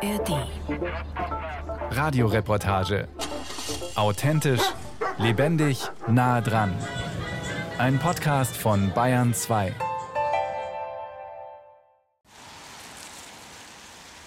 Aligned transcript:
ARD. 0.00 0.46
Radioreportage. 1.90 3.08
Authentisch, 3.96 4.62
lebendig, 5.18 5.90
nah 6.06 6.40
dran. 6.40 6.72
Ein 7.78 7.98
Podcast 7.98 8.56
von 8.56 8.92
Bayern 8.94 9.34
2. 9.34 9.74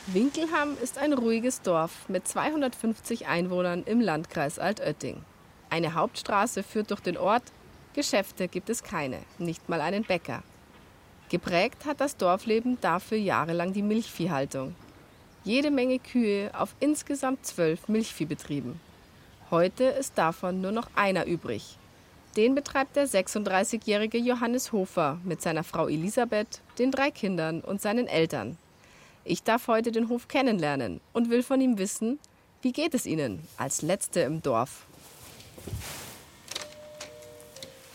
Winkelham 0.08 0.76
ist 0.84 0.98
ein 0.98 1.14
ruhiges 1.14 1.62
Dorf 1.62 2.10
mit 2.10 2.28
250 2.28 3.28
Einwohnern 3.28 3.84
im 3.86 4.02
Landkreis 4.02 4.60
Altötting. 4.60 5.24
Eine 5.70 5.94
Hauptstraße 5.94 6.64
führt 6.64 6.92
durch 6.92 7.00
den 7.00 7.18
Ort, 7.18 7.44
Geschäfte 7.94 8.50
gibt 8.50 8.70
es 8.70 8.84
keine, 8.84 9.20
nicht 9.38 9.70
mal 9.70 9.80
einen 9.80 10.04
Bäcker. 10.04 10.44
Geprägt 11.30 11.86
hat 11.86 12.02
das 12.02 12.18
Dorfleben 12.18 12.78
dafür 12.82 13.18
jahrelang 13.18 13.72
die 13.72 13.84
Milchviehhaltung. 13.84 14.76
Jede 15.44 15.72
Menge 15.72 15.98
Kühe 15.98 16.52
auf 16.54 16.76
insgesamt 16.80 17.48
zwölf 17.48 17.88
Milchviehbetrieben. 17.88 18.80
Heute 19.50 19.86
ist 19.86 20.16
davon 20.16 20.62
nur 20.62 20.72
noch 20.72 20.88
einer 20.94 21.26
übrig. 21.26 21.78
Den 22.38 22.54
betreibt 22.54 22.96
der 22.96 23.08
36-jährige 23.08 24.20
Johannes 24.20 24.72
Hofer 24.72 25.20
mit 25.24 25.42
seiner 25.42 25.64
Frau 25.64 25.88
Elisabeth, 25.88 26.62
den 26.78 26.92
drei 26.92 27.10
Kindern 27.10 27.62
und 27.62 27.82
seinen 27.82 28.08
Eltern. 28.08 28.56
Ich 29.26 29.42
darf 29.42 29.68
heute 29.68 29.92
den 29.92 30.10
Hof 30.10 30.28
kennenlernen 30.28 31.02
und 31.12 31.32
will 31.32 31.42
von 31.42 31.60
ihm 31.60 31.80
wissen, 31.80 32.20
wie 32.62 32.72
geht 32.72 32.94
es 32.94 33.08
Ihnen 33.08 33.40
als 33.58 33.82
Letzte 33.82 34.20
im 34.20 34.44
Dorf? 34.44 34.86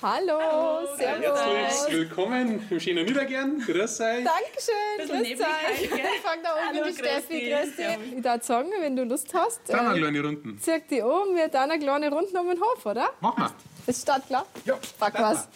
Hallo, 0.09 0.39
Hallo 0.39 0.97
servus. 0.97 1.41
Herzlich 1.41 1.95
willkommen 1.97 2.63
im 2.71 2.79
schönen 2.79 3.07
Niedergern. 3.07 3.59
Grüß 3.59 4.01
euch. 4.03 4.25
Dankeschön, 4.25 4.99
Bisschen 4.99 5.17
grüß 5.19 5.41
euch. 5.41 5.91
gell? 5.91 5.99
Ich 6.15 6.21
fang 6.23 6.39
da 6.45 6.51
oben 6.55 6.81
grüß 6.81 6.97
Steffi, 6.97 7.41
dich. 7.41 7.51
grüß 7.53 7.75
dich. 7.77 8.13
Ich 8.19 8.23
darf 8.23 8.45
sagen, 8.45 8.69
wenn 8.79 8.95
du 8.95 9.03
Lust 9.03 9.35
hast, 9.35 9.63
Dann 9.67 9.85
noch 9.87 9.95
äh, 9.97 9.99
kleine 9.99 10.23
Runden. 10.23 10.61
zirk 10.61 10.87
die 10.91 11.01
um, 11.01 11.35
wir 11.35 11.49
da 11.49 11.65
eine 11.65 11.81
kleine 11.81 12.09
Runde 12.13 12.39
um 12.41 12.47
den 12.49 12.61
Hof, 12.61 12.87
oder? 12.87 13.11
Mach 13.21 13.37
mal. 13.37 13.51
Ist 13.89 14.03
startklar? 14.03 14.47
Ja, 14.65 14.75
Back 15.01 15.15
starten 15.17 15.23
was. 15.23 15.49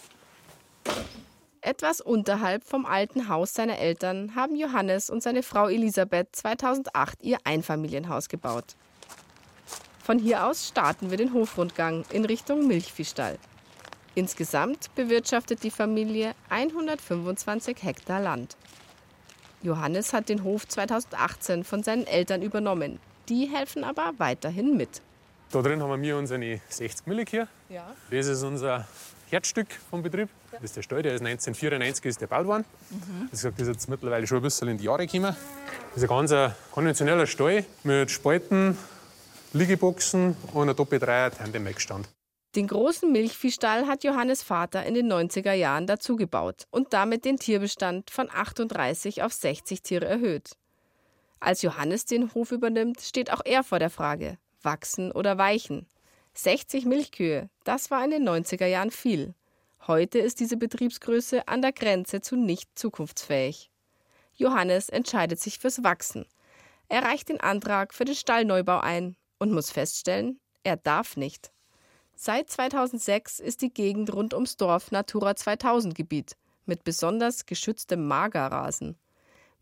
Etwas 1.60 2.00
unterhalb 2.00 2.64
vom 2.64 2.86
alten 2.86 3.28
Haus 3.28 3.54
seiner 3.54 3.78
Eltern 3.78 4.34
haben 4.34 4.56
Johannes 4.56 5.10
und 5.10 5.22
seine 5.22 5.44
Frau 5.44 5.68
Elisabeth 5.68 6.34
2008 6.34 7.22
ihr 7.22 7.38
Einfamilienhaus 7.44 8.28
gebaut. 8.28 8.64
Von 10.02 10.18
hier 10.18 10.44
aus 10.44 10.66
starten 10.66 11.12
wir 11.12 11.18
den 11.18 11.34
Hofrundgang 11.34 12.04
in 12.10 12.24
Richtung 12.24 12.66
Milchviehstall. 12.66 13.38
Insgesamt 14.14 14.94
bewirtschaftet 14.94 15.62
die 15.62 15.70
Familie 15.70 16.34
125 16.48 17.76
Hektar 17.82 18.20
Land. 18.20 18.56
Johannes 19.62 20.12
hat 20.12 20.28
den 20.28 20.42
Hof 20.42 20.66
2018 20.66 21.64
von 21.64 21.82
seinen 21.82 22.06
Eltern 22.06 22.42
übernommen. 22.42 22.98
Die 23.28 23.46
helfen 23.46 23.84
aber 23.84 24.12
weiterhin 24.18 24.76
mit. 24.76 25.00
Da 25.52 25.62
drin 25.62 25.82
haben 25.82 26.02
wir 26.02 26.16
unsere 26.16 26.60
60 26.68 27.06
Millik 27.06 27.30
hier. 27.30 27.48
Ja. 27.68 27.84
Das 28.10 28.26
ist 28.26 28.42
unser 28.42 28.86
Herzstück 29.30 29.68
vom 29.90 30.02
Betrieb. 30.02 30.28
Das 30.52 30.62
ist 30.62 30.76
der 30.76 30.82
Stall, 30.82 31.02
der 31.02 31.14
ist 31.14 31.20
1994 31.20 32.04
ist 32.06 32.20
der 32.20 32.28
gebaut 32.28 32.46
worden. 32.46 32.64
Gesagt, 33.30 33.60
das 33.60 33.68
ist 33.68 33.74
jetzt 33.74 33.88
mittlerweile 33.88 34.26
schon 34.26 34.38
ein 34.38 34.42
bisschen 34.42 34.68
in 34.68 34.78
die 34.78 34.84
Jahre 34.84 35.06
gekommen. 35.06 35.36
Das 35.94 36.02
ist 36.02 36.10
ein 36.10 36.26
ganz 36.26 36.54
konventioneller 36.72 37.26
Stall 37.26 37.64
mit 37.84 38.10
Spalten, 38.10 38.76
Liegeboxen 39.52 40.36
und 40.52 40.68
ein 40.68 40.74
Doppel-3er 40.74 41.30
Tandem-Eckstand. 41.30 42.08
Den 42.56 42.66
großen 42.66 43.12
Milchviehstall 43.12 43.86
hat 43.86 44.02
Johannes 44.02 44.42
Vater 44.42 44.84
in 44.84 44.94
den 44.94 45.12
90er 45.12 45.52
Jahren 45.52 45.86
dazugebaut 45.86 46.66
und 46.72 46.92
damit 46.92 47.24
den 47.24 47.36
Tierbestand 47.36 48.10
von 48.10 48.28
38 48.28 49.22
auf 49.22 49.32
60 49.32 49.82
Tiere 49.82 50.06
erhöht. 50.06 50.56
Als 51.38 51.62
Johannes 51.62 52.06
den 52.06 52.34
Hof 52.34 52.50
übernimmt, 52.50 53.00
steht 53.02 53.32
auch 53.32 53.42
er 53.44 53.62
vor 53.62 53.78
der 53.78 53.88
Frage, 53.88 54.36
wachsen 54.62 55.12
oder 55.12 55.38
weichen. 55.38 55.86
60 56.34 56.86
Milchkühe, 56.86 57.48
das 57.62 57.92
war 57.92 58.04
in 58.04 58.10
den 58.10 58.28
90er 58.28 58.66
Jahren 58.66 58.90
viel. 58.90 59.34
Heute 59.86 60.18
ist 60.18 60.40
diese 60.40 60.56
Betriebsgröße 60.56 61.46
an 61.46 61.62
der 61.62 61.72
Grenze 61.72 62.20
zu 62.20 62.34
nicht 62.34 62.68
zukunftsfähig. 62.76 63.70
Johannes 64.34 64.88
entscheidet 64.88 65.38
sich 65.38 65.60
fürs 65.60 65.84
Wachsen. 65.84 66.26
Er 66.88 67.04
reicht 67.04 67.28
den 67.28 67.40
Antrag 67.40 67.94
für 67.94 68.04
den 68.04 68.16
Stallneubau 68.16 68.80
ein 68.80 69.16
und 69.38 69.52
muss 69.52 69.70
feststellen, 69.70 70.40
er 70.64 70.76
darf 70.76 71.16
nicht. 71.16 71.52
Seit 72.22 72.50
2006 72.50 73.40
ist 73.40 73.62
die 73.62 73.72
Gegend 73.72 74.12
rund 74.12 74.34
ums 74.34 74.58
Dorf 74.58 74.90
Natura 74.90 75.36
2000 75.36 75.94
Gebiet 75.94 76.36
mit 76.66 76.84
besonders 76.84 77.46
geschütztem 77.46 78.06
Magerrasen. 78.06 78.98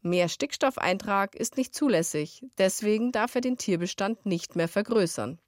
Mehr 0.02 0.28
Stickstoffeintrag 0.28 1.36
ist 1.36 1.56
nicht 1.56 1.72
zulässig, 1.72 2.44
deswegen 2.58 3.12
darf 3.12 3.36
er 3.36 3.42
den 3.42 3.58
Tierbestand 3.58 4.26
nicht 4.26 4.56
mehr 4.56 4.66
vergrößern. 4.66 5.38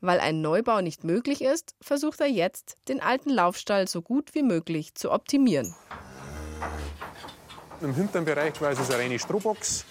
Weil 0.00 0.20
ein 0.20 0.40
Neubau 0.40 0.80
nicht 0.80 1.02
möglich 1.02 1.42
ist, 1.42 1.74
versucht 1.80 2.20
er 2.20 2.28
jetzt, 2.28 2.76
den 2.86 3.00
alten 3.00 3.30
Laufstall 3.30 3.88
so 3.88 4.00
gut 4.00 4.36
wie 4.36 4.44
möglich 4.44 4.94
zu 4.94 5.10
optimieren. 5.10 5.74
Im 7.80 7.92
hinteren 7.94 8.24
Bereich 8.24 8.54
quasi 8.54 8.80
ist 8.80 8.92
eine 8.92 9.02
reine 9.02 9.18
Strohbox. 9.18 9.84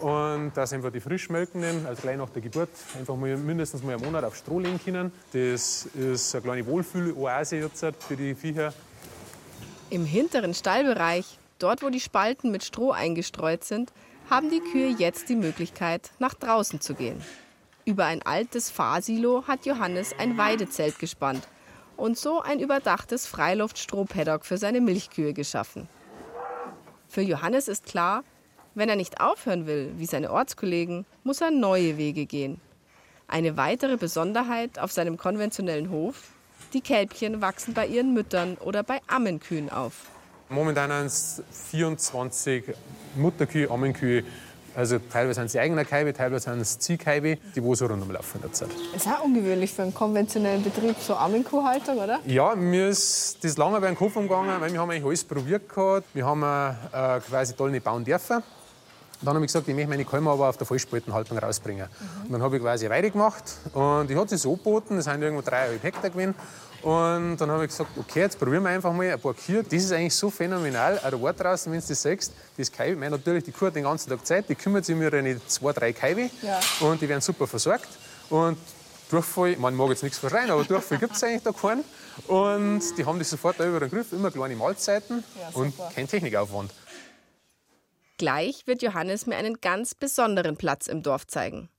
Und 0.00 0.52
da 0.54 0.66
sind 0.66 0.82
wir 0.82 0.90
die 0.90 1.00
Frischmelkenden, 1.00 1.86
also 1.86 2.00
gleich 2.00 2.16
nach 2.16 2.30
der 2.30 2.40
Geburt, 2.40 2.70
einfach 2.98 3.16
mal 3.16 3.36
mindestens 3.36 3.82
mal 3.82 3.94
einen 3.94 4.04
Monat 4.04 4.24
auf 4.24 4.34
Stroh 4.34 4.58
legen 4.58 4.80
können. 4.82 5.12
Das 5.32 5.86
ist 5.94 6.34
eine 6.34 6.42
kleine 6.42 6.66
Wohlfühloase 6.66 7.56
jetzt 7.56 7.84
für 8.00 8.16
die 8.16 8.34
Viecher. 8.34 8.72
Im 9.90 10.06
hinteren 10.06 10.54
Stallbereich, 10.54 11.38
dort 11.58 11.82
wo 11.82 11.90
die 11.90 12.00
Spalten 12.00 12.50
mit 12.50 12.64
Stroh 12.64 12.92
eingestreut 12.92 13.64
sind, 13.64 13.92
haben 14.30 14.48
die 14.48 14.60
Kühe 14.60 14.94
jetzt 14.96 15.28
die 15.28 15.36
Möglichkeit, 15.36 16.12
nach 16.18 16.34
draußen 16.34 16.80
zu 16.80 16.94
gehen. 16.94 17.20
Über 17.84 18.06
ein 18.06 18.22
altes 18.22 18.70
Fahrsilo 18.70 19.44
hat 19.46 19.66
Johannes 19.66 20.14
ein 20.18 20.38
Weidezelt 20.38 20.98
gespannt 20.98 21.46
und 21.96 22.16
so 22.16 22.40
ein 22.40 22.60
überdachtes 22.60 23.26
Freiluftstrohpaddock 23.26 24.46
für 24.46 24.56
seine 24.56 24.80
Milchkühe 24.80 25.34
geschaffen. 25.34 25.88
Für 27.08 27.22
Johannes 27.22 27.68
ist 27.68 27.84
klar, 27.84 28.22
wenn 28.74 28.88
er 28.88 28.96
nicht 28.96 29.20
aufhören 29.20 29.66
will, 29.66 29.92
wie 29.96 30.06
seine 30.06 30.30
Ortskollegen, 30.30 31.06
muss 31.24 31.40
er 31.40 31.50
neue 31.50 31.96
Wege 31.96 32.26
gehen. 32.26 32.60
Eine 33.28 33.56
weitere 33.56 33.96
Besonderheit 33.96 34.78
auf 34.78 34.92
seinem 34.92 35.16
konventionellen 35.16 35.90
Hof, 35.90 36.30
die 36.72 36.80
Kälbchen 36.80 37.40
wachsen 37.40 37.74
bei 37.74 37.86
ihren 37.86 38.12
Müttern 38.14 38.56
oder 38.56 38.82
bei 38.82 39.00
Ammenkühen 39.06 39.70
auf. 39.70 39.94
Momentan 40.48 40.90
sind 40.90 41.06
es 41.06 41.42
24 41.70 42.64
Mutterkühe, 43.16 43.70
Ammenkühe. 43.70 44.24
Also 44.74 44.98
teilweise 44.98 45.34
sind 45.34 45.46
es 45.46 45.52
die 45.52 45.60
eigenen 45.60 45.84
Kälbe, 45.86 46.12
teilweise 46.12 46.50
sind 46.50 46.60
es 46.60 46.78
Ziehkälbe, 46.78 47.38
die 47.54 47.62
wo 47.62 47.74
so 47.74 47.86
rundum 47.86 48.10
laufen 48.10 48.36
in 48.36 48.42
der 48.42 48.52
Zeit. 48.52 48.68
Ist 48.94 49.06
auch 49.08 49.24
ungewöhnlich 49.24 49.72
für 49.72 49.82
einen 49.82 49.94
konventionellen 49.94 50.62
Betrieb, 50.62 50.96
so 51.00 51.14
Ammenkuhhaltung, 51.14 51.98
oder? 51.98 52.20
Ja, 52.26 52.54
mir 52.54 52.88
ist 52.88 53.38
das 53.42 53.56
lange 53.56 53.78
über 53.78 53.86
den 53.86 53.96
Kopf 53.96 54.14
umgegangen, 54.16 54.60
weil 54.60 54.72
wir 54.72 54.80
haben 54.80 54.90
eigentlich 54.90 55.04
alles 55.04 55.24
probiert 55.24 55.68
gehabt. 55.68 56.06
Wir 56.14 56.24
haben 56.24 56.42
äh, 56.42 57.20
quasi 57.20 57.54
toll 57.54 57.72
nicht 57.72 57.84
bauen 57.84 58.04
dürfen. 58.04 58.42
Dann 59.22 59.34
habe 59.34 59.44
ich 59.44 59.48
gesagt, 59.52 59.68
ich 59.68 59.74
möchte 59.74 59.90
meine 59.90 60.04
Kälber 60.04 60.30
aber 60.32 60.48
auf 60.48 60.56
der 60.56 60.66
Vollspaltenhaltung 60.66 61.36
rausbringen. 61.38 61.86
Und 62.24 62.32
dann 62.32 62.42
habe 62.42 62.56
ich 62.56 62.62
quasi 62.62 62.88
Weide 62.88 63.10
gemacht 63.10 63.44
und 63.74 64.08
die 64.08 64.16
hat 64.16 64.30
sich 64.30 64.40
so 64.40 64.56
geboten, 64.56 64.96
das 64.96 65.04
sind 65.04 65.20
irgendwo 65.22 65.42
dreieinhalb 65.42 65.82
Hektar 65.82 66.10
gewesen. 66.10 66.34
Und 66.82 67.36
dann 67.36 67.50
habe 67.50 67.64
ich 67.64 67.70
gesagt, 67.70 67.90
okay, 67.98 68.20
jetzt 68.20 68.38
probieren 68.38 68.62
wir 68.62 68.70
einfach 68.70 68.90
mal 68.94 69.10
ein 69.12 69.20
paar 69.20 69.34
Kühe. 69.34 69.62
Das 69.62 69.74
ist 69.74 69.92
eigentlich 69.92 70.14
so 70.14 70.30
phänomenal, 70.30 70.98
auch 70.98 71.20
Ort 71.20 71.38
draußen, 71.38 71.70
wenn 71.70 71.78
du 71.80 71.86
das 71.86 72.00
siehst, 72.02 72.32
das 72.56 72.72
Kalb, 72.72 72.92
ich 72.94 72.98
meine, 72.98 73.16
natürlich, 73.18 73.44
die 73.44 73.52
Kuh 73.52 73.66
hat 73.66 73.76
den 73.76 73.82
ganzen 73.84 74.08
Tag 74.08 74.24
Zeit, 74.24 74.48
die 74.48 74.54
kümmert 74.54 74.86
sich 74.86 74.94
um 74.94 75.02
ihre 75.02 75.46
zwei, 75.46 75.72
drei 75.74 75.92
Kälbe 75.92 76.30
Ja. 76.40 76.58
und 76.80 77.02
die 77.02 77.08
werden 77.08 77.20
super 77.20 77.46
versorgt. 77.46 77.88
Und 78.30 78.56
Durchfall, 79.10 79.56
man 79.56 79.74
mag 79.74 79.90
jetzt 79.90 80.02
nichts 80.02 80.18
verschreien, 80.18 80.50
aber 80.50 80.64
Durchfall 80.64 80.96
gibt 81.00 81.16
es 81.16 81.22
eigentlich 81.22 81.42
da 81.42 81.52
keinen. 81.52 81.84
Und 82.28 82.80
die 82.96 83.04
haben 83.04 83.18
das 83.18 83.28
sofort 83.28 83.58
über 83.60 83.80
den 83.80 83.90
Griff, 83.90 84.12
immer 84.12 84.30
kleine 84.30 84.56
Mahlzeiten 84.56 85.22
und 85.52 85.74
kein 85.94 86.08
Technikaufwand. 86.08 86.70
Gleich 88.20 88.66
wird 88.66 88.82
Johannes 88.82 89.24
mir 89.24 89.38
einen 89.38 89.62
ganz 89.62 89.94
besonderen 89.94 90.58
Platz 90.58 90.88
im 90.88 91.02
Dorf 91.02 91.26
zeigen. 91.26 91.70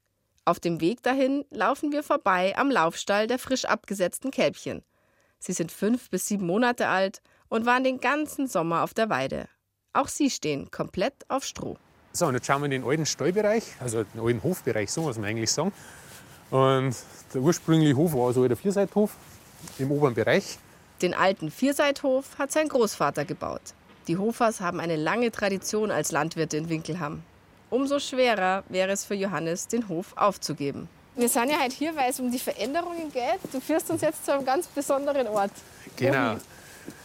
Auf 0.43 0.59
dem 0.59 0.81
Weg 0.81 1.03
dahin 1.03 1.45
laufen 1.51 1.91
wir 1.91 2.01
vorbei 2.01 2.57
am 2.57 2.71
Laufstall 2.71 3.27
der 3.27 3.37
frisch 3.37 3.65
abgesetzten 3.65 4.31
Kälbchen. 4.31 4.81
Sie 5.37 5.53
sind 5.53 5.71
fünf 5.71 6.09
bis 6.09 6.25
sieben 6.25 6.47
Monate 6.47 6.87
alt 6.87 7.21
und 7.47 7.67
waren 7.67 7.83
den 7.83 7.99
ganzen 7.99 8.47
Sommer 8.47 8.81
auf 8.81 8.95
der 8.95 9.11
Weide. 9.11 9.49
Auch 9.93 10.07
sie 10.07 10.31
stehen 10.31 10.71
komplett 10.71 11.13
auf 11.27 11.45
Stroh. 11.45 11.77
So, 12.11 12.25
und 12.25 12.33
jetzt 12.33 12.47
schauen 12.47 12.61
wir 12.61 12.65
in 12.65 12.71
den 12.71 12.85
alten 12.85 13.05
Stallbereich, 13.05 13.75
also 13.79 14.03
den 14.03 14.19
alten 14.19 14.41
Hofbereich, 14.41 14.91
so 14.91 15.03
muss 15.03 15.17
man 15.17 15.25
eigentlich 15.25 15.51
sagen. 15.51 15.71
Und 16.49 16.95
der 17.35 17.41
ursprüngliche 17.41 17.95
Hof 17.95 18.13
war 18.13 18.33
so 18.33 18.47
der 18.47 18.57
Vierseithof 18.57 19.15
im 19.77 19.91
oberen 19.91 20.15
Bereich. 20.15 20.57
Den 21.03 21.13
alten 21.13 21.51
Vierseithof 21.51 22.39
hat 22.39 22.51
sein 22.51 22.67
Großvater 22.67 23.25
gebaut. 23.25 23.61
Die 24.07 24.17
Hofers 24.17 24.61
haben 24.61 24.79
eine 24.79 24.95
lange 24.95 25.31
Tradition 25.31 25.91
als 25.91 26.11
Landwirte 26.11 26.57
in 26.57 26.69
Winkelham. 26.69 27.23
Umso 27.69 27.99
schwerer 27.99 28.63
wäre 28.69 28.91
es 28.91 29.05
für 29.05 29.15
Johannes, 29.15 29.67
den 29.67 29.87
Hof 29.87 30.13
aufzugeben. 30.15 30.89
Wir 31.15 31.29
sind 31.29 31.49
ja 31.49 31.59
heute 31.61 31.75
hier, 31.75 31.95
weil 31.95 32.09
es 32.09 32.19
um 32.19 32.31
die 32.31 32.39
Veränderungen 32.39 33.11
geht. 33.11 33.39
Du 33.51 33.59
führst 33.59 33.89
uns 33.89 34.01
jetzt 34.01 34.25
zu 34.25 34.33
einem 34.33 34.45
ganz 34.45 34.67
besonderen 34.67 35.27
Ort. 35.27 35.51
Genau. 35.95 36.37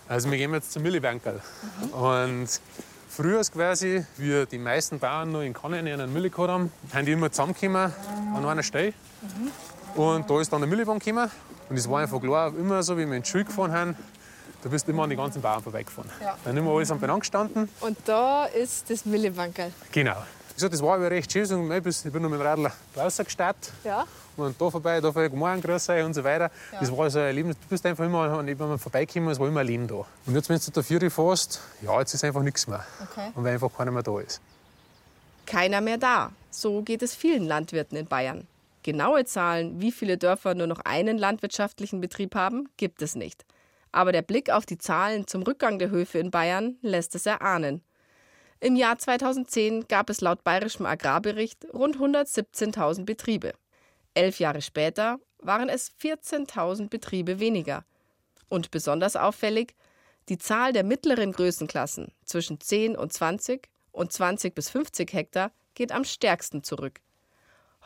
Also 0.09 0.31
wir 0.31 0.39
gehen 0.39 0.53
jetzt 0.53 0.73
zum 0.73 0.83
Millibankerl. 0.83 1.41
Und 1.93 2.49
Früher 3.17 3.41
quasi, 3.45 4.05
wie 4.19 4.45
die 4.45 4.59
meisten 4.59 4.99
Bauern 4.99 5.33
noch 5.33 5.41
in 5.41 5.55
Kannen 5.55 5.87
in 5.87 6.13
Mülle 6.13 6.29
gehabt 6.29 6.51
haben, 6.51 6.71
haben 6.93 7.07
die 7.07 7.13
immer 7.13 7.33
zusammengekommen 7.33 7.91
an 8.35 8.45
einer 8.45 8.63
Stelle. 8.63 8.93
Mhm. 9.23 9.99
Und 9.99 10.29
da 10.29 10.39
ist 10.39 10.53
dann 10.53 10.61
der 10.61 10.69
Müllebahn 10.69 10.99
gekommen. 10.99 11.31
Und 11.71 11.77
es 11.79 11.89
war 11.89 12.01
einfach 12.01 12.21
klar, 12.21 12.53
immer 12.55 12.83
so, 12.83 12.99
wie 12.99 13.07
wir 13.07 13.17
in 13.17 13.23
die 13.23 13.29
Schule 13.29 13.47
gefahren 13.47 13.73
haben, 13.73 13.97
da 14.67 14.71
bist 14.71 14.89
du 14.89 14.91
immer 14.91 15.05
an 15.05 15.11
die 15.11 15.17
ganzen 15.17 15.41
Bauern 15.41 15.63
vorbeigefahren. 15.63 16.11
Ja. 16.21 16.37
Dann 16.43 16.57
immer 16.57 16.73
alles 16.73 16.91
am 16.91 16.99
Beieinander 16.99 17.21
gestanden. 17.21 17.69
Und 17.79 17.97
da 18.05 18.47
ist 18.47 18.91
das 18.91 19.07
Millebankerl. 19.07 19.73
Genau. 19.93 20.17
Ich 20.57 20.61
sag, 20.61 20.73
das 20.73 20.83
war 20.83 20.97
aber 20.97 21.09
recht 21.09 21.31
schön. 21.31 21.45
Ich 21.45 22.03
bin 22.13 22.21
noch 22.21 22.29
mit 22.29 22.41
dem 22.41 22.45
Radler 22.45 22.73
rausgestartet. 22.97 23.73
Ja. 23.85 24.05
Und 24.37 24.61
da 24.61 24.69
vorbei, 24.69 25.01
da 25.01 25.13
vorbei, 25.13 25.29
morgen 25.37 25.63
grüß 25.63 25.89
und 26.05 26.15
so 26.15 26.25
weiter. 26.25 26.51
Ja. 26.73 26.81
Das 26.81 26.91
war 26.91 27.09
so 27.11 27.21
ein 27.21 27.33
Leben. 27.33 27.51
Du 27.51 27.57
bist 27.69 27.87
einfach 27.87 28.05
immer 28.05 28.43
neben 28.43 28.77
vorbeigekommen, 28.77 29.29
es 29.29 29.39
war 29.39 29.47
immer 29.47 29.61
ein 29.61 29.69
Leben 29.69 29.87
da. 29.87 30.05
Und 30.27 30.35
jetzt, 30.35 30.49
wenn 30.49 30.59
du 30.59 30.71
da 30.73 30.83
vier 30.83 31.11
fährst, 31.13 31.61
ja, 31.83 32.01
jetzt 32.01 32.15
ist 32.15 32.25
einfach 32.25 32.43
nichts 32.43 32.67
mehr. 32.67 32.85
Okay. 33.13 33.31
Und 33.37 33.45
weil 33.45 33.53
einfach 33.53 33.71
keiner 33.73 33.93
mehr 33.93 34.03
da 34.03 34.19
ist. 34.19 34.41
Keiner 35.47 35.81
mehr 35.81 35.99
da. 35.99 36.33
So 36.51 36.83
geht 36.83 37.03
es 37.03 37.15
vielen 37.15 37.45
Landwirten 37.45 37.97
in 37.97 38.07
Bayern. 38.07 38.49
Genaue 38.83 39.27
Zahlen, 39.27 39.81
wie 39.81 39.93
viele 39.93 40.19
Dörfer 40.19 40.57
nur 40.57 40.67
noch 40.67 40.81
einen 40.81 41.19
landwirtschaftlichen 41.19 42.01
Betrieb 42.01 42.35
haben, 42.35 42.69
gibt 42.77 43.01
es 43.01 43.15
nicht. 43.15 43.45
Aber 43.97 44.13
der 44.13 44.21
Blick 44.21 44.51
auf 44.51 44.67
die 44.67 44.77
Zahlen 44.77 45.27
zum 45.27 45.43
Rückgang 45.43 45.79
der 45.79 45.89
Höfe 45.89 46.19
in 46.19 46.31
Bayern 46.31 46.77
lässt 46.83 47.15
es 47.15 47.25
erahnen. 47.25 47.83
Im 48.61 48.77
Jahr 48.77 48.99
2010 48.99 49.89
gab 49.89 50.11
es 50.11 50.21
laut 50.21 50.45
bayerischem 50.45 50.85
Agrarbericht 50.85 51.65
rund 51.73 51.97
117.000 51.97 53.07
Betriebe. 53.07 53.55
Elf 54.13 54.39
Jahre 54.39 54.61
später 54.61 55.19
waren 55.39 55.71
es 55.71 55.93
14.000 55.99 56.91
Betriebe 56.91 57.41
weniger. 57.41 57.87
Und 58.51 58.71
besonders 58.71 59.17
auffällig, 59.17 59.75
die 60.29 60.37
Zahl 60.37 60.75
der 60.75 60.85
mittleren 60.85 61.33
Größenklassen 61.33 62.13
zwischen 62.27 62.61
10 62.61 62.99
und 62.99 63.15
20 63.15 63.67
und 63.93 64.13
20 64.13 64.55
bis 64.55 64.69
50 64.69 65.11
Hektar 65.15 65.53
geht 65.75 65.91
am 65.91 66.05
stärksten 66.05 66.63
zurück. 66.63 67.01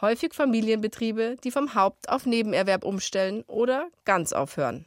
Häufig 0.00 0.34
Familienbetriebe, 0.34 1.36
die 1.44 1.52
vom 1.52 1.76
Haupt- 1.76 2.08
auf 2.08 2.26
Nebenerwerb 2.26 2.84
umstellen 2.84 3.44
oder 3.46 3.90
ganz 4.04 4.32
aufhören. 4.32 4.86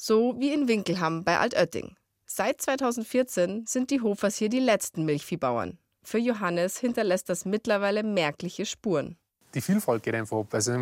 So 0.00 0.36
wie 0.38 0.52
in 0.52 0.68
Winkelham 0.68 1.24
bei 1.24 1.40
Altötting. 1.40 1.96
Seit 2.24 2.62
2014 2.62 3.64
sind 3.66 3.90
die 3.90 4.00
Hofers 4.00 4.36
hier 4.36 4.48
die 4.48 4.60
letzten 4.60 5.04
Milchviehbauern. 5.04 5.76
Für 6.04 6.18
Johannes 6.18 6.78
hinterlässt 6.78 7.28
das 7.28 7.44
mittlerweile 7.44 8.04
merkliche 8.04 8.64
Spuren. 8.64 9.16
Die 9.54 9.60
Vielfalt 9.60 10.04
geht 10.04 10.14
einfach 10.14 10.38
ab. 10.38 10.46
Also 10.52 10.72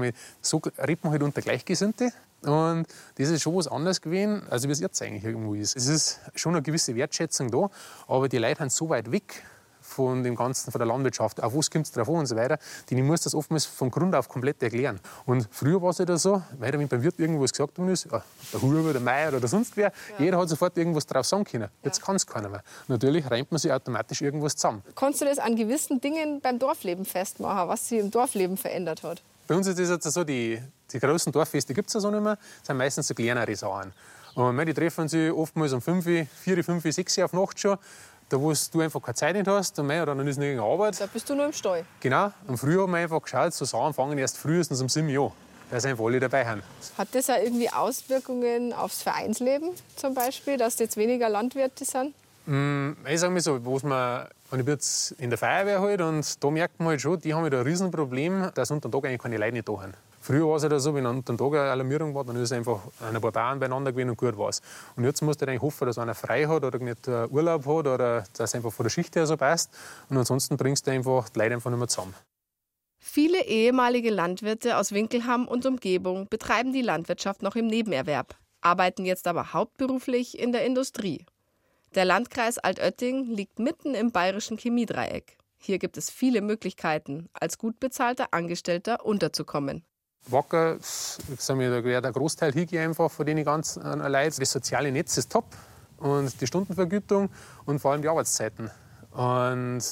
so 0.42 0.58
redet 0.58 1.02
man 1.02 1.12
halt 1.14 1.22
unter 1.22 1.40
Gleichgesinnte. 1.40 2.12
Und 2.42 2.86
das 3.16 3.30
ist 3.30 3.40
schon 3.40 3.56
was 3.56 3.68
anderes 3.68 4.02
gewesen, 4.02 4.46
als 4.50 4.68
wie 4.68 4.72
es 4.72 4.80
jetzt 4.80 5.00
eigentlich 5.00 5.24
irgendwo 5.24 5.54
ist. 5.54 5.74
Es 5.76 5.86
ist 5.86 6.20
schon 6.34 6.52
eine 6.52 6.60
gewisse 6.60 6.94
Wertschätzung 6.94 7.50
da, 7.50 7.70
aber 8.06 8.28
die 8.28 8.36
Leute 8.36 8.58
sind 8.58 8.72
so 8.72 8.90
weit 8.90 9.10
weg 9.10 9.42
von 9.96 10.22
dem 10.22 10.36
Ganzen, 10.36 10.70
von 10.70 10.78
der 10.78 10.86
Landwirtschaft, 10.86 11.42
auf 11.42 11.56
was 11.56 11.70
kommt 11.70 11.86
es 11.86 11.92
drauf 11.92 12.08
an 12.08 12.16
und 12.16 12.26
so 12.26 12.36
weiter, 12.36 12.58
die 12.90 13.02
muss 13.02 13.22
das 13.22 13.34
oftmals 13.34 13.64
vom 13.64 13.90
Grund 13.90 14.14
auf 14.14 14.28
komplett 14.28 14.62
erklären. 14.62 15.00
Und 15.24 15.48
früher 15.50 15.80
war 15.80 15.90
es 15.90 15.98
ja 15.98 16.16
so, 16.18 16.42
weil 16.58 16.72
wenn 16.74 16.86
beim 16.86 17.02
Wirt 17.02 17.18
irgendwas 17.18 17.52
gesagt 17.52 17.78
worden 17.78 17.90
ist, 17.90 18.06
ja, 18.12 18.22
der 18.52 18.62
Huber, 18.62 18.92
der 18.92 19.00
Meier 19.00 19.32
oder 19.34 19.48
sonst 19.48 19.76
wer, 19.76 19.92
ja. 20.18 20.24
jeder 20.24 20.38
hat 20.38 20.50
sofort 20.50 20.76
irgendwas 20.76 21.06
drauf 21.06 21.26
sagen 21.26 21.44
können. 21.44 21.68
Jetzt 21.82 22.02
kann 22.02 22.16
es 22.16 22.26
keiner 22.26 22.50
mehr. 22.50 22.62
Natürlich 22.88 23.28
reimt 23.30 23.50
man 23.50 23.58
sich 23.58 23.72
automatisch 23.72 24.20
irgendwas 24.20 24.54
zusammen. 24.54 24.82
Kannst 24.94 25.22
du 25.22 25.24
das 25.24 25.38
an 25.38 25.56
gewissen 25.56 26.00
Dingen 26.00 26.40
beim 26.42 26.58
Dorfleben 26.58 27.06
festmachen, 27.06 27.68
was 27.68 27.88
sich 27.88 27.98
im 27.98 28.10
Dorfleben 28.10 28.58
verändert 28.58 29.02
hat? 29.02 29.22
Bei 29.48 29.54
uns 29.54 29.66
ist 29.66 29.78
das 29.78 29.88
jetzt 29.88 30.04
so, 30.12 30.24
die, 30.24 30.60
die 30.92 30.98
großen 30.98 31.32
Dorffeste 31.32 31.72
gibt 31.72 31.88
es 31.88 31.94
ja 31.94 32.00
so 32.00 32.10
nicht 32.10 32.22
mehr, 32.22 32.36
das 32.36 32.66
sind 32.66 32.76
meistens 32.76 33.08
so 33.08 33.14
kleinere 33.14 33.56
Sachen. 33.56 33.92
Und 34.34 34.66
die 34.66 34.74
treffen 34.74 35.08
sich 35.08 35.32
oftmals 35.32 35.72
um 35.72 35.80
5, 35.80 36.04
4, 36.04 36.62
5, 36.62 36.82
6 36.82 37.18
Uhr 37.18 37.24
auf 37.24 37.32
Nacht 37.32 37.58
schon 37.58 37.78
da 38.28 38.40
wo 38.40 38.52
du 38.52 38.80
einfach 38.80 39.00
keine 39.02 39.14
Zeit 39.14 39.36
nicht 39.36 39.46
hast 39.46 39.78
und 39.78 39.86
oder 39.86 40.06
dann 40.06 40.26
ist 40.26 40.38
nicht 40.38 40.58
Arbeit. 40.58 41.00
Da 41.00 41.06
bist 41.06 41.28
du 41.30 41.34
nur 41.34 41.46
im 41.46 41.52
Stall. 41.52 41.84
Genau. 42.00 42.32
Und 42.46 42.58
früher 42.58 42.82
haben 42.82 42.92
wir 42.92 42.98
einfach 42.98 43.22
geschaut, 43.22 43.54
so 43.54 43.64
Sachen 43.64 43.94
fangen 43.94 44.18
erst 44.18 44.38
frühestens 44.38 44.80
um 44.80 44.88
sieben 44.88 45.08
Jahr. 45.08 45.32
Da 45.70 45.80
sind 45.80 46.00
alle 46.00 46.20
dabei. 46.20 46.46
Haben. 46.46 46.62
Hat 46.96 47.08
das 47.12 47.28
auch 47.28 47.38
irgendwie 47.42 47.70
Auswirkungen 47.70 48.72
aufs 48.72 49.02
Vereinsleben 49.02 49.70
zum 49.96 50.14
Beispiel, 50.14 50.56
dass 50.56 50.78
jetzt 50.78 50.96
weniger 50.96 51.28
Landwirte 51.28 51.84
sind? 51.84 52.14
Mm, 52.46 52.92
ich 53.08 53.18
sage 53.18 53.32
mal 53.32 53.40
so, 53.40 53.64
was 53.64 53.82
man, 53.82 54.28
wenn 54.50 54.60
ich 54.60 54.66
jetzt 54.66 55.12
in 55.12 55.30
der 55.30 55.38
Feuerwehr 55.38 55.80
halt, 55.80 56.00
und 56.00 56.44
da 56.44 56.50
merkt 56.50 56.78
man 56.78 56.88
halt 56.88 57.00
schon, 57.00 57.18
die 57.18 57.34
haben 57.34 57.42
halt 57.42 57.54
ein 57.54 57.62
Riesenproblem, 57.62 58.50
dass 58.54 58.70
unter 58.70 58.88
dem 58.88 58.92
Tag 58.92 59.08
eigentlich 59.08 59.22
keine 59.22 59.36
Leute 59.38 59.52
nicht 59.52 59.68
da 59.68 59.76
sind. 59.80 59.96
Früher 60.26 60.48
war 60.48 60.56
es 60.56 60.64
halt 60.64 60.80
so, 60.80 60.92
wenn 60.92 61.06
unter 61.06 61.32
dem 61.32 61.38
Tag 61.38 61.52
eine 61.52 61.70
Alarmierung 61.70 62.12
war, 62.12 62.24
dann 62.24 62.34
ist 62.34 62.50
es 62.50 62.52
einfach 62.52 62.80
ein 63.00 63.20
paar 63.20 63.30
Bauern 63.30 63.60
beieinander 63.60 63.92
gewesen 63.92 64.10
und 64.10 64.16
gut 64.16 64.36
war 64.36 64.48
es. 64.48 64.60
Und 64.96 65.04
jetzt 65.04 65.22
musst 65.22 65.40
du 65.40 65.46
eigentlich 65.46 65.62
hoffen, 65.62 65.86
dass 65.86 65.98
einer 65.98 66.16
frei 66.16 66.46
hat 66.46 66.64
oder 66.64 66.80
nicht 66.80 67.06
äh, 67.06 67.28
Urlaub 67.28 67.64
hat 67.64 67.86
oder 67.86 68.24
dass 68.36 68.50
es 68.50 68.54
einfach 68.56 68.72
von 68.72 68.82
der 68.82 68.90
Schicht 68.90 69.14
her 69.14 69.24
so 69.24 69.36
passt. 69.36 69.70
Und 70.10 70.16
ansonsten 70.16 70.56
bringst 70.56 70.84
du 70.84 70.90
einfach 70.90 71.28
die 71.28 71.38
Leute 71.38 71.54
einfach 71.54 71.70
nicht 71.70 71.78
mehr 71.78 71.86
zusammen. 71.86 72.12
Viele 72.98 73.44
ehemalige 73.44 74.10
Landwirte 74.10 74.78
aus 74.78 74.90
Winkelham 74.90 75.46
und 75.46 75.64
Umgebung 75.64 76.26
betreiben 76.28 76.72
die 76.72 76.82
Landwirtschaft 76.82 77.42
noch 77.42 77.54
im 77.54 77.68
Nebenerwerb, 77.68 78.34
arbeiten 78.62 79.04
jetzt 79.04 79.28
aber 79.28 79.52
hauptberuflich 79.52 80.40
in 80.40 80.50
der 80.50 80.66
Industrie. 80.66 81.24
Der 81.94 82.04
Landkreis 82.04 82.58
Altötting 82.58 83.26
liegt 83.26 83.60
mitten 83.60 83.94
im 83.94 84.10
bayerischen 84.10 84.58
Chemiedreieck. 84.58 85.38
Hier 85.56 85.78
gibt 85.78 85.96
es 85.96 86.10
viele 86.10 86.40
Möglichkeiten, 86.40 87.28
als 87.32 87.58
gut 87.58 87.78
bezahlter 87.78 88.34
Angestellter 88.34 89.06
unterzukommen. 89.06 89.84
Wacker, 90.26 90.76
sagen 90.80 91.60
wir, 91.60 91.70
da 91.70 91.84
wäre 91.84 92.02
der 92.02 92.12
Großteil 92.12 92.52
hingehe 92.52 92.82
einfach 92.82 93.10
von 93.10 93.26
den 93.26 93.44
ganzen 93.44 93.82
äh, 93.82 94.08
Leuten. 94.08 94.40
Das 94.40 94.50
soziale 94.50 94.90
Netz 94.90 95.16
ist 95.16 95.30
top 95.30 95.44
und 95.98 96.40
die 96.40 96.46
Stundenvergütung 96.46 97.30
und 97.64 97.78
vor 97.78 97.92
allem 97.92 98.02
die 98.02 98.08
Arbeitszeiten. 98.08 98.70
Und 99.12 99.82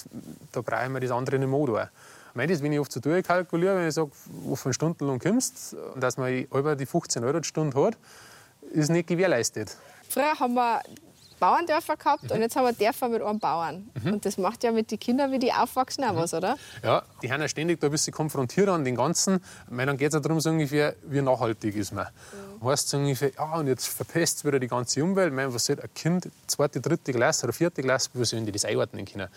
da 0.53 0.61
brauchen 0.61 0.93
wir 0.93 1.01
das 1.01 1.11
andere 1.11 1.39
nicht 1.39 1.49
mehr. 1.49 1.91
Ich 2.31 2.37
meine, 2.37 2.53
das, 2.53 2.63
wenn 2.63 2.73
ich 2.73 2.81
oft 2.81 2.91
so 2.91 3.01
durchkalkuliere, 3.01 3.77
wenn 3.77 3.89
ich 3.89 3.95
sage, 3.95 4.11
wo 4.27 4.57
von 4.57 4.73
Stundenlohn 4.73 5.21
kommst, 5.21 5.75
und 5.95 6.01
dass 6.01 6.17
man 6.17 6.43
über 6.43 6.75
die 6.75 6.85
15 6.85 7.23
Euro 7.25 7.39
die 7.39 7.49
Stunde 7.49 7.81
hat, 7.81 7.97
ist 8.73 8.91
nicht 8.91 9.07
gewährleistet. 9.07 9.77
Früher 10.09 10.39
haben 10.39 10.55
wir 10.55 10.83
Bauerndörfer 11.39 11.97
gehabt 11.97 12.25
mhm. 12.25 12.31
und 12.31 12.41
jetzt 12.41 12.57
haben 12.57 12.65
wir 12.65 12.73
Dörfer 12.73 13.09
mit 13.09 13.23
einem 13.23 13.39
Bauern. 13.39 13.91
Mhm. 14.03 14.15
Und 14.15 14.27
das 14.27 14.39
macht 14.39 14.65
ja 14.65 14.73
mit 14.73 14.91
den 14.91 14.99
Kindern, 14.99 15.33
wie 15.33 15.39
die 15.39 15.53
aufwachsen, 15.53 16.05
auch 16.05 16.13
mhm. 16.13 16.17
was, 16.17 16.35
oder? 16.35 16.57
Ja, 16.83 17.03
die 17.23 17.33
haben 17.33 17.41
ja 17.41 17.49
ständig 17.49 17.81
da 17.81 17.89
ein 17.89 17.91
bisschen 17.91 18.13
konfrontiert 18.13 18.69
an 18.69 18.85
den 18.85 18.97
Ganzen. 18.97 19.41
meine, 19.69 19.93
dann 19.93 19.97
geht 19.97 20.09
es 20.09 20.15
ja 20.15 20.21
darum, 20.21 20.41
so 20.41 20.51
ungefähr, 20.51 20.95
wie 21.05 21.21
nachhaltig 21.21 21.77
ist 21.77 21.93
man. 21.93 22.07
Mhm. 22.61 22.67
Heißt 22.67 22.89
so 22.89 22.97
ungefähr, 22.97 23.33
ja, 23.37 23.55
und 23.55 23.67
jetzt 23.67 23.87
verpest 23.87 24.39
es 24.39 24.45
wieder 24.45 24.59
die 24.59 24.69
ganze 24.69 25.03
Umwelt. 25.03 25.29
Ich 25.29 25.35
meine, 25.35 25.53
was 25.53 25.67
soll 25.67 25.81
ein 25.81 25.93
Kind, 25.95 26.29
zweite, 26.47 26.81
dritte 26.81 27.13
Klasse 27.13 27.47
oder 27.47 27.53
vierte 27.53 27.83
Klasse, 27.83 28.11
wie 28.15 28.25
sollen 28.25 28.47
die 28.47 28.53
das 28.53 28.65
einordnen 28.65 29.05
können? 29.05 29.29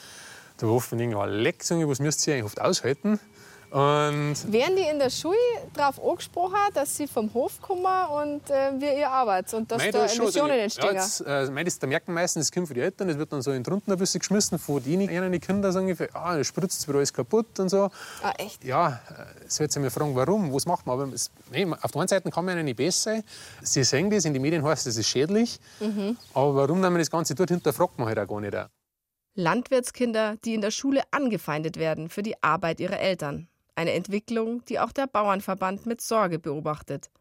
Da 0.58 0.68
hoffen 0.68 0.98
wir, 0.98 1.28
leck, 1.28 1.64
was 1.70 2.00
müsst 2.00 2.26
ihr 2.28 2.34
eigentlich 2.34 2.46
oft 2.46 2.62
aushalten? 2.62 3.20
Und 3.70 4.52
Werden 4.52 4.78
die 4.78 4.90
in 4.90 4.98
der 4.98 5.10
Schule 5.10 5.36
darauf 5.74 6.02
angesprochen, 6.02 6.56
dass 6.74 6.96
sie 6.96 7.06
vom 7.06 7.34
Hof 7.34 7.62
kommen 7.62 7.84
und 7.84 8.50
äh, 8.50 8.72
wie 8.80 9.00
ihr 9.00 9.10
arbeitet 9.10 9.54
und 9.56 9.70
dass 9.70 9.84
da 9.90 10.06
Emissionen 10.06 10.58
entstehen? 10.58 10.96
Ja, 10.96 11.02
jetzt, 11.02 11.20
äh, 11.22 11.52
mein, 11.52 11.66
das, 11.66 11.78
da 11.78 11.86
merken 11.86 12.14
meistens, 12.14 12.46
das 12.46 12.52
kommt 12.54 12.68
von 12.68 12.76
den 12.76 12.86
Eltern, 12.86 13.10
das 13.10 13.18
wird 13.18 13.34
dann 13.34 13.42
so 13.42 13.52
in 13.52 13.64
drunten 13.64 13.92
ein 13.92 14.00
bisschen 14.00 14.20
geschmissen 14.20 14.58
von 14.58 14.82
denen 14.82 15.32
die 15.34 15.40
Kinder 15.40 15.74
sagen 15.74 15.88
ungefähr, 15.88 16.08
ah, 16.14 16.38
das 16.38 16.48
spritzt 16.48 16.88
wieder 16.88 17.00
alles 17.00 17.12
kaputt 17.12 17.60
und 17.60 17.68
so. 17.68 17.90
Ah, 18.24 18.34
echt? 18.38 18.64
Ja, 18.64 19.02
es 19.46 19.60
wird 19.60 19.72
sich 19.74 19.82
mir 19.82 19.92
fragen, 19.92 20.16
warum, 20.16 20.54
was 20.54 20.66
macht 20.66 20.86
man? 20.86 21.00
Aber 21.00 21.14
es, 21.14 21.30
nee, 21.52 21.66
auf 21.66 21.92
der 21.92 22.02
einen 22.02 22.08
Seite 22.08 22.32
kann 22.32 22.46
man 22.46 22.56
ihnen 22.56 22.66
nicht 22.66 22.78
besser 22.78 23.16
sein. 23.16 23.24
Sie 23.62 23.84
sagen 23.84 24.10
das, 24.10 24.24
in 24.24 24.34
den 24.34 24.42
Medien 24.42 24.64
heißt 24.64 24.88
es, 24.88 24.96
das 24.96 25.02
ist 25.02 25.10
schädlich. 25.10 25.60
Mhm. 25.82 26.16
Aber 26.34 26.56
warum 26.56 26.80
man 26.80 26.98
das 26.98 27.12
Ganze 27.12 27.36
dort 27.36 27.50
hinterfragt 27.50 28.00
man 28.00 28.08
halt 28.08 28.20
auch 28.20 28.28
gar 28.28 28.40
nicht. 28.40 28.56
Landwirtskinder, 29.36 30.38
die 30.46 30.56
in 30.56 30.62
der 30.62 30.72
Schule 30.72 31.02
angefeindet 31.12 31.78
werden 31.78 32.10
für 32.10 32.24
die 32.24 32.42
Arbeit 32.42 32.80
ihrer 32.80 33.00
Eltern. 33.00 33.48
Eine 33.78 33.94
Entwicklung, 33.94 34.66
die 34.66 34.80
auch 34.80 34.92
der 34.92 35.06
Bauernverband 35.06 35.86
mit 35.86 36.02
Sorge 36.02 36.40
beobachtet. 36.40 37.12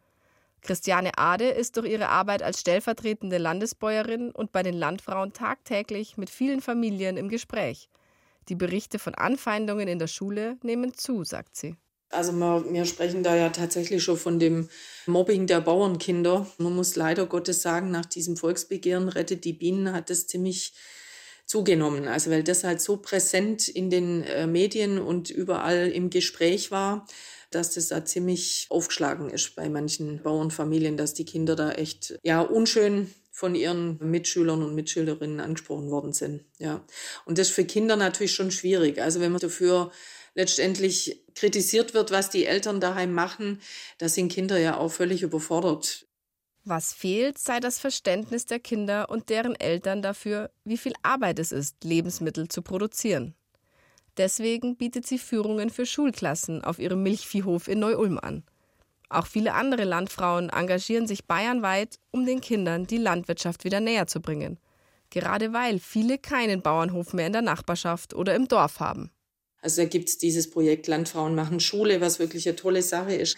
Christiane 0.62 1.10
Ade 1.18 1.50
ist 1.50 1.76
durch 1.76 1.90
ihre 1.90 2.08
Arbeit 2.08 2.42
als 2.42 2.60
stellvertretende 2.60 3.36
Landesbäuerin 3.36 4.30
und 4.30 4.52
bei 4.52 4.62
den 4.62 4.72
Landfrauen 4.72 5.34
tagtäglich 5.34 6.16
mit 6.16 6.30
vielen 6.30 6.62
Familien 6.62 7.18
im 7.18 7.28
Gespräch. 7.28 7.90
Die 8.48 8.54
Berichte 8.54 8.98
von 8.98 9.14
Anfeindungen 9.14 9.86
in 9.86 9.98
der 9.98 10.06
Schule 10.06 10.56
nehmen 10.62 10.94
zu, 10.94 11.24
sagt 11.24 11.56
sie. 11.56 11.76
Also 12.08 12.32
wir, 12.32 12.86
sprechen 12.86 13.22
da 13.22 13.36
ja 13.36 13.50
tatsächlich 13.50 14.02
schon 14.02 14.16
von 14.16 14.38
dem 14.38 14.70
Mobbing 15.04 15.46
der 15.46 15.60
Bauernkinder. 15.60 16.46
Man 16.56 16.74
muss 16.74 16.96
leider 16.96 17.26
Gottes 17.26 17.60
sagen, 17.60 17.90
nach 17.90 18.06
diesem 18.06 18.38
Volksbegehren 18.38 19.10
Rettet 19.10 19.44
die 19.44 19.52
Bienen 19.52 19.92
hat 19.92 20.08
es 20.08 20.26
ziemlich 20.26 20.72
zugenommen. 21.46 22.08
Also 22.08 22.30
weil 22.30 22.42
das 22.42 22.64
halt 22.64 22.80
so 22.80 22.98
präsent 22.98 23.68
in 23.68 23.88
den 23.88 24.24
äh, 24.24 24.46
Medien 24.46 24.98
und 24.98 25.30
überall 25.30 25.88
im 25.88 26.10
Gespräch 26.10 26.70
war, 26.70 27.06
dass 27.50 27.74
das 27.74 27.88
da 27.88 28.04
ziemlich 28.04 28.66
aufgeschlagen 28.68 29.30
ist 29.30 29.54
bei 29.54 29.68
manchen 29.68 30.22
Bauernfamilien, 30.22 30.96
dass 30.96 31.14
die 31.14 31.24
Kinder 31.24 31.56
da 31.56 31.72
echt 31.72 32.18
ja 32.22 32.40
unschön 32.40 33.14
von 33.30 33.54
ihren 33.54 33.98
Mitschülern 33.98 34.62
und 34.62 34.74
Mitschülerinnen 34.74 35.40
angesprochen 35.40 35.90
worden 35.90 36.12
sind. 36.12 36.44
Ja. 36.58 36.84
Und 37.26 37.38
das 37.38 37.48
ist 37.48 37.54
für 37.54 37.64
Kinder 37.64 37.96
natürlich 37.96 38.34
schon 38.34 38.50
schwierig. 38.50 39.00
Also 39.00 39.20
wenn 39.20 39.30
man 39.30 39.40
dafür 39.40 39.92
letztendlich 40.34 41.22
kritisiert 41.34 41.94
wird, 41.94 42.10
was 42.10 42.30
die 42.30 42.46
Eltern 42.46 42.80
daheim 42.80 43.12
machen, 43.12 43.60
da 43.98 44.08
sind 44.08 44.32
Kinder 44.32 44.58
ja 44.58 44.78
auch 44.78 44.90
völlig 44.90 45.22
überfordert. 45.22 46.06
Was 46.68 46.92
fehlt, 46.92 47.38
sei 47.38 47.60
das 47.60 47.78
Verständnis 47.78 48.44
der 48.44 48.58
Kinder 48.58 49.08
und 49.08 49.28
deren 49.28 49.54
Eltern 49.54 50.02
dafür, 50.02 50.50
wie 50.64 50.76
viel 50.76 50.94
Arbeit 51.04 51.38
es 51.38 51.52
ist, 51.52 51.84
Lebensmittel 51.84 52.48
zu 52.48 52.60
produzieren. 52.60 53.36
Deswegen 54.16 54.76
bietet 54.76 55.06
sie 55.06 55.20
Führungen 55.20 55.70
für 55.70 55.86
Schulklassen 55.86 56.64
auf 56.64 56.80
ihrem 56.80 57.04
Milchviehhof 57.04 57.68
in 57.68 57.78
Neu-Ulm 57.78 58.18
an. 58.18 58.42
Auch 59.08 59.28
viele 59.28 59.54
andere 59.54 59.84
Landfrauen 59.84 60.50
engagieren 60.50 61.06
sich 61.06 61.26
bayernweit, 61.26 62.00
um 62.10 62.26
den 62.26 62.40
Kindern 62.40 62.88
die 62.88 62.98
Landwirtschaft 62.98 63.62
wieder 63.62 63.78
näher 63.78 64.08
zu 64.08 64.20
bringen. 64.20 64.58
Gerade 65.10 65.52
weil 65.52 65.78
viele 65.78 66.18
keinen 66.18 66.62
Bauernhof 66.62 67.12
mehr 67.12 67.28
in 67.28 67.32
der 67.32 67.42
Nachbarschaft 67.42 68.12
oder 68.12 68.34
im 68.34 68.48
Dorf 68.48 68.80
haben. 68.80 69.12
Also 69.60 69.82
da 69.82 69.88
gibt 69.88 70.08
es 70.08 70.18
dieses 70.18 70.50
Projekt 70.50 70.88
Landfrauen 70.88 71.36
machen 71.36 71.60
Schule, 71.60 72.00
was 72.00 72.18
wirklich 72.18 72.48
eine 72.48 72.56
tolle 72.56 72.82
Sache 72.82 73.14
ist, 73.14 73.36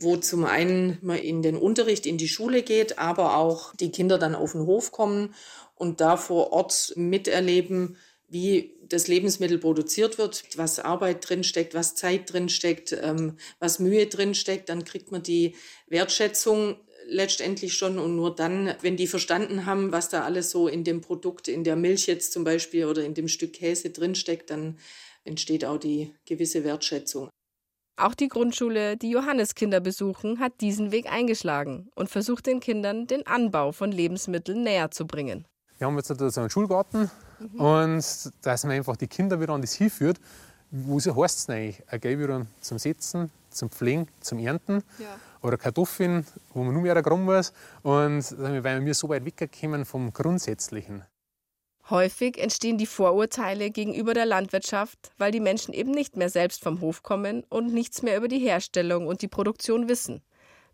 wo 0.00 0.16
zum 0.16 0.44
einen 0.44 0.98
man 1.00 1.18
in 1.18 1.42
den 1.42 1.56
Unterricht 1.56 2.06
in 2.06 2.18
die 2.18 2.28
Schule 2.28 2.62
geht, 2.62 2.98
aber 2.98 3.36
auch 3.36 3.74
die 3.74 3.90
Kinder 3.90 4.18
dann 4.18 4.34
auf 4.34 4.52
den 4.52 4.66
Hof 4.66 4.92
kommen 4.92 5.34
und 5.74 6.00
da 6.00 6.16
vor 6.16 6.52
Ort 6.52 6.92
miterleben, 6.96 7.96
wie 8.28 8.74
das 8.88 9.08
Lebensmittel 9.08 9.58
produziert 9.58 10.18
wird, 10.18 10.44
was 10.56 10.80
Arbeit 10.80 11.28
drinsteckt, 11.28 11.74
was 11.74 11.94
Zeit 11.94 12.32
drinsteckt, 12.32 12.92
ähm, 13.00 13.36
was 13.58 13.78
Mühe 13.78 14.06
drinsteckt, 14.06 14.68
dann 14.68 14.84
kriegt 14.84 15.12
man 15.12 15.22
die 15.22 15.54
Wertschätzung 15.86 16.76
letztendlich 17.08 17.74
schon 17.74 17.98
und 17.98 18.16
nur 18.16 18.34
dann, 18.34 18.74
wenn 18.82 18.96
die 18.96 19.06
verstanden 19.06 19.64
haben, 19.64 19.92
was 19.92 20.08
da 20.08 20.24
alles 20.24 20.50
so 20.50 20.66
in 20.66 20.82
dem 20.82 21.00
Produkt, 21.00 21.46
in 21.48 21.62
der 21.62 21.76
Milch 21.76 22.06
jetzt 22.06 22.32
zum 22.32 22.42
Beispiel 22.42 22.86
oder 22.86 23.04
in 23.04 23.14
dem 23.14 23.28
Stück 23.28 23.52
Käse 23.52 23.90
drinsteckt, 23.90 24.50
dann 24.50 24.78
entsteht 25.24 25.64
auch 25.64 25.78
die 25.78 26.14
gewisse 26.24 26.64
Wertschätzung. 26.64 27.30
Auch 27.98 28.14
die 28.14 28.28
Grundschule, 28.28 28.98
die 28.98 29.10
Johanneskinder 29.10 29.80
besuchen, 29.80 30.38
hat 30.38 30.60
diesen 30.60 30.92
Weg 30.92 31.10
eingeschlagen 31.10 31.88
und 31.94 32.10
versucht 32.10 32.46
den 32.46 32.60
Kindern 32.60 33.06
den 33.06 33.26
Anbau 33.26 33.72
von 33.72 33.90
Lebensmitteln 33.90 34.62
näher 34.62 34.90
zu 34.90 35.06
bringen. 35.06 35.46
Wir 35.78 35.86
haben 35.86 35.96
jetzt 35.96 36.08
so 36.08 36.40
einen 36.40 36.50
Schulgarten 36.50 37.10
mhm. 37.38 37.60
und 37.60 38.32
dass 38.42 38.64
man 38.64 38.72
einfach 38.72 38.96
die 38.96 39.06
Kinder 39.06 39.40
wieder 39.40 39.54
an 39.54 39.62
das 39.62 39.72
hinführt, 39.72 40.20
wo 40.70 40.98
heißt 40.98 41.38
es 41.38 41.48
eigentlich? 41.48 41.82
Ein 41.88 42.48
zum 42.60 42.78
Setzen, 42.78 43.30
zum 43.50 43.70
Pflegen, 43.70 44.08
zum 44.20 44.38
Ernten. 44.38 44.82
Ja. 44.98 45.18
Oder 45.42 45.56
Kartoffeln, 45.56 46.26
wo 46.52 46.64
man 46.64 46.74
nur 46.74 46.82
mehr 46.82 47.00
Gramm 47.02 47.24
muss. 47.24 47.52
Und 47.82 48.34
weil 48.38 48.84
wir 48.84 48.94
so 48.94 49.08
weit 49.08 49.24
weggekommen 49.24 49.84
vom 49.84 50.12
Grundsätzlichen. 50.12 51.02
Häufig 51.88 52.38
entstehen 52.38 52.78
die 52.78 52.86
Vorurteile 52.86 53.70
gegenüber 53.70 54.12
der 54.12 54.26
Landwirtschaft, 54.26 54.98
weil 55.18 55.30
die 55.30 55.40
Menschen 55.40 55.72
eben 55.72 55.92
nicht 55.92 56.16
mehr 56.16 56.28
selbst 56.28 56.62
vom 56.62 56.80
Hof 56.80 57.04
kommen 57.04 57.44
und 57.48 57.72
nichts 57.72 58.02
mehr 58.02 58.16
über 58.16 58.26
die 58.26 58.40
Herstellung 58.40 59.06
und 59.06 59.22
die 59.22 59.28
Produktion 59.28 59.88
wissen. 59.88 60.20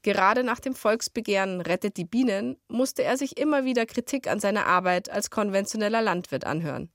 Gerade 0.01 0.43
nach 0.43 0.59
dem 0.59 0.75
Volksbegehren 0.75 1.61
Rettet 1.61 1.99
die 1.99 2.07
Bienen 2.07 2.57
musste 2.67 3.05
er 3.05 3.19
sich 3.19 3.37
immer 3.37 3.65
wieder 3.65 3.85
Kritik 3.85 4.27
an 4.27 4.41
seiner 4.41 4.67
Arbeit 4.67 5.11
als 5.11 5.31
konventioneller 5.31 6.01
Landwirt 6.01 6.45
anhören. 6.45 6.91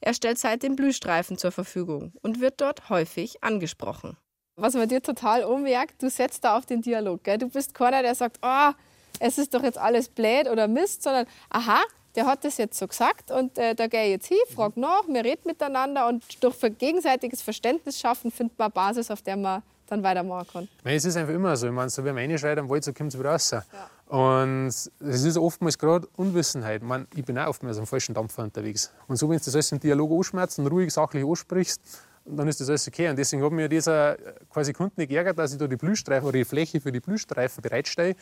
Er 0.00 0.12
stellt 0.12 0.38
seitdem 0.38 0.76
Blühstreifen 0.76 1.38
zur 1.38 1.50
Verfügung 1.50 2.12
und 2.22 2.40
wird 2.40 2.60
dort 2.60 2.90
häufig 2.90 3.42
angesprochen. 3.42 4.18
Was 4.56 4.74
man 4.74 4.88
dir 4.88 5.00
total 5.00 5.44
ummerkt, 5.44 6.02
du 6.02 6.10
setzt 6.10 6.44
da 6.44 6.58
auf 6.58 6.66
den 6.66 6.82
Dialog. 6.82 7.24
Gell? 7.24 7.38
Du 7.38 7.48
bist 7.48 7.72
keiner, 7.72 8.02
der 8.02 8.14
sagt, 8.14 8.38
oh, 8.42 8.72
es 9.18 9.38
ist 9.38 9.54
doch 9.54 9.62
jetzt 9.62 9.78
alles 9.78 10.08
blöd 10.08 10.46
oder 10.48 10.68
Mist, 10.68 11.02
sondern 11.02 11.26
aha, 11.48 11.80
der 12.14 12.26
hat 12.26 12.44
das 12.44 12.58
jetzt 12.58 12.78
so 12.78 12.86
gesagt 12.86 13.30
und 13.30 13.56
äh, 13.58 13.74
da 13.74 13.86
gehe 13.86 14.04
ich 14.04 14.10
jetzt 14.10 14.26
hin, 14.26 14.38
frage 14.54 14.78
nach, 14.78 15.02
wir 15.08 15.24
reden 15.24 15.42
miteinander 15.46 16.08
und 16.08 16.22
durch 16.42 16.56
gegenseitiges 16.78 17.42
Verständnis 17.42 17.98
schaffen 17.98 18.30
findet 18.30 18.58
man 18.58 18.66
eine 18.66 18.72
Basis, 18.72 19.10
auf 19.10 19.22
der 19.22 19.36
man 19.36 19.62
dann 19.86 20.02
weitermachen 20.02 20.48
kann. 20.52 20.68
es 20.84 21.04
ist 21.04 21.16
einfach 21.16 21.34
immer 21.34 21.56
so. 21.56 21.66
Ich 21.66 21.72
meine, 21.72 21.90
so 21.90 22.02
wie 22.04 22.08
man 22.08 22.18
reinschreit 22.18 22.58
am 22.58 22.68
Wald, 22.68 22.84
so 22.84 22.92
kommt 22.92 23.12
es 23.12 23.18
wieder 23.18 23.30
raus. 23.30 23.50
Ja. 23.50 23.64
Und 24.06 24.68
es 24.68 24.90
ist 25.00 25.38
oftmals 25.38 25.78
gerade 25.78 26.06
Unwissenheit. 26.16 26.82
Ich, 26.82 26.88
meine, 26.88 27.06
ich 27.14 27.24
bin 27.24 27.38
auch 27.38 27.48
oftmals 27.48 27.78
am 27.78 27.86
falschen 27.86 28.14
Dampfer 28.14 28.42
unterwegs. 28.42 28.92
Und 29.06 29.16
so, 29.16 29.28
wenn 29.28 29.38
du 29.38 29.44
das 29.44 29.54
alles 29.54 29.72
im 29.72 29.80
Dialog 29.80 30.10
anschmerzt 30.12 30.58
und 30.58 30.66
ruhig, 30.66 30.92
sachlich 30.92 31.24
ansprichst, 31.24 31.80
dann 32.24 32.46
ist 32.46 32.60
das 32.60 32.68
alles 32.68 32.86
okay. 32.88 33.08
Und 33.08 33.16
deswegen 33.16 33.42
hat 33.42 33.52
mir 33.52 33.68
dieser 33.68 34.16
quasi 34.50 34.72
Kunden 34.72 35.00
nicht 35.00 35.08
geärgert, 35.08 35.38
dass 35.38 35.52
ich 35.52 35.58
da 35.58 35.66
die 35.66 35.76
Blühstreifen 35.76 36.28
oder 36.28 36.38
die 36.38 36.44
Fläche 36.44 36.80
für 36.80 36.92
die 36.92 37.00
Blühstreifen 37.00 37.62
bereitstelle, 37.62 38.14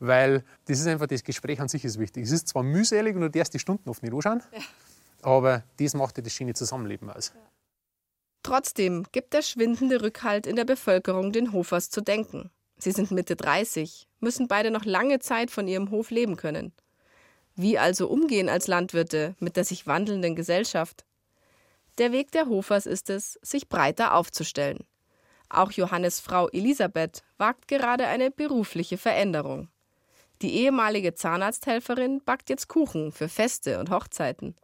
weil 0.00 0.44
das 0.66 0.80
ist 0.80 0.86
einfach 0.86 1.06
das 1.06 1.24
Gespräch 1.24 1.60
an 1.60 1.68
sich 1.68 1.84
ist 1.84 1.98
wichtig. 1.98 2.24
Es 2.24 2.30
ist 2.30 2.48
zwar 2.48 2.62
mühselig 2.62 3.14
und 3.14 3.22
du 3.22 3.30
darfst 3.30 3.54
die 3.54 3.58
Stunden 3.58 3.88
oft 3.88 4.02
nicht 4.02 4.14
anschauen, 4.14 4.42
ja. 4.52 4.60
aber 5.22 5.64
das 5.78 5.94
macht 5.94 6.16
ja 6.16 6.22
das 6.22 6.32
schöne 6.32 6.54
Zusammenleben 6.54 7.10
aus. 7.10 7.32
Ja. 7.34 7.40
Trotzdem 8.42 9.06
gibt 9.10 9.32
der 9.32 9.42
schwindende 9.42 10.02
Rückhalt 10.02 10.46
in 10.46 10.56
der 10.56 10.66
Bevölkerung 10.66 11.32
den 11.32 11.52
Hofers 11.52 11.88
zu 11.88 12.02
denken. 12.02 12.50
Sie 12.76 12.92
sind 12.92 13.10
Mitte 13.10 13.36
30, 13.36 14.06
müssen 14.20 14.48
beide 14.48 14.70
noch 14.70 14.84
lange 14.84 15.18
Zeit 15.18 15.50
von 15.50 15.66
ihrem 15.66 15.90
Hof 15.90 16.10
leben 16.10 16.36
können. 16.36 16.72
Wie 17.56 17.78
also 17.78 18.08
umgehen 18.08 18.48
als 18.48 18.66
Landwirte 18.66 19.34
mit 19.38 19.56
der 19.56 19.64
sich 19.64 19.86
wandelnden 19.86 20.34
Gesellschaft? 20.34 21.06
Der 21.98 22.12
Weg 22.12 22.32
der 22.32 22.46
Hofers 22.46 22.86
ist 22.86 23.08
es, 23.08 23.38
sich 23.42 23.68
breiter 23.68 24.14
aufzustellen. 24.14 24.84
Auch 25.48 25.70
Johannes 25.70 26.20
Frau 26.20 26.48
Elisabeth 26.48 27.22
wagt 27.38 27.68
gerade 27.68 28.06
eine 28.08 28.30
berufliche 28.30 28.98
Veränderung. 28.98 29.68
Die 30.42 30.54
ehemalige 30.54 31.14
Zahnarzthelferin 31.14 32.20
backt 32.24 32.50
jetzt 32.50 32.68
Kuchen 32.68 33.12
für 33.12 33.28
Feste 33.28 33.78
und 33.78 33.90
Hochzeiten. 33.90 34.54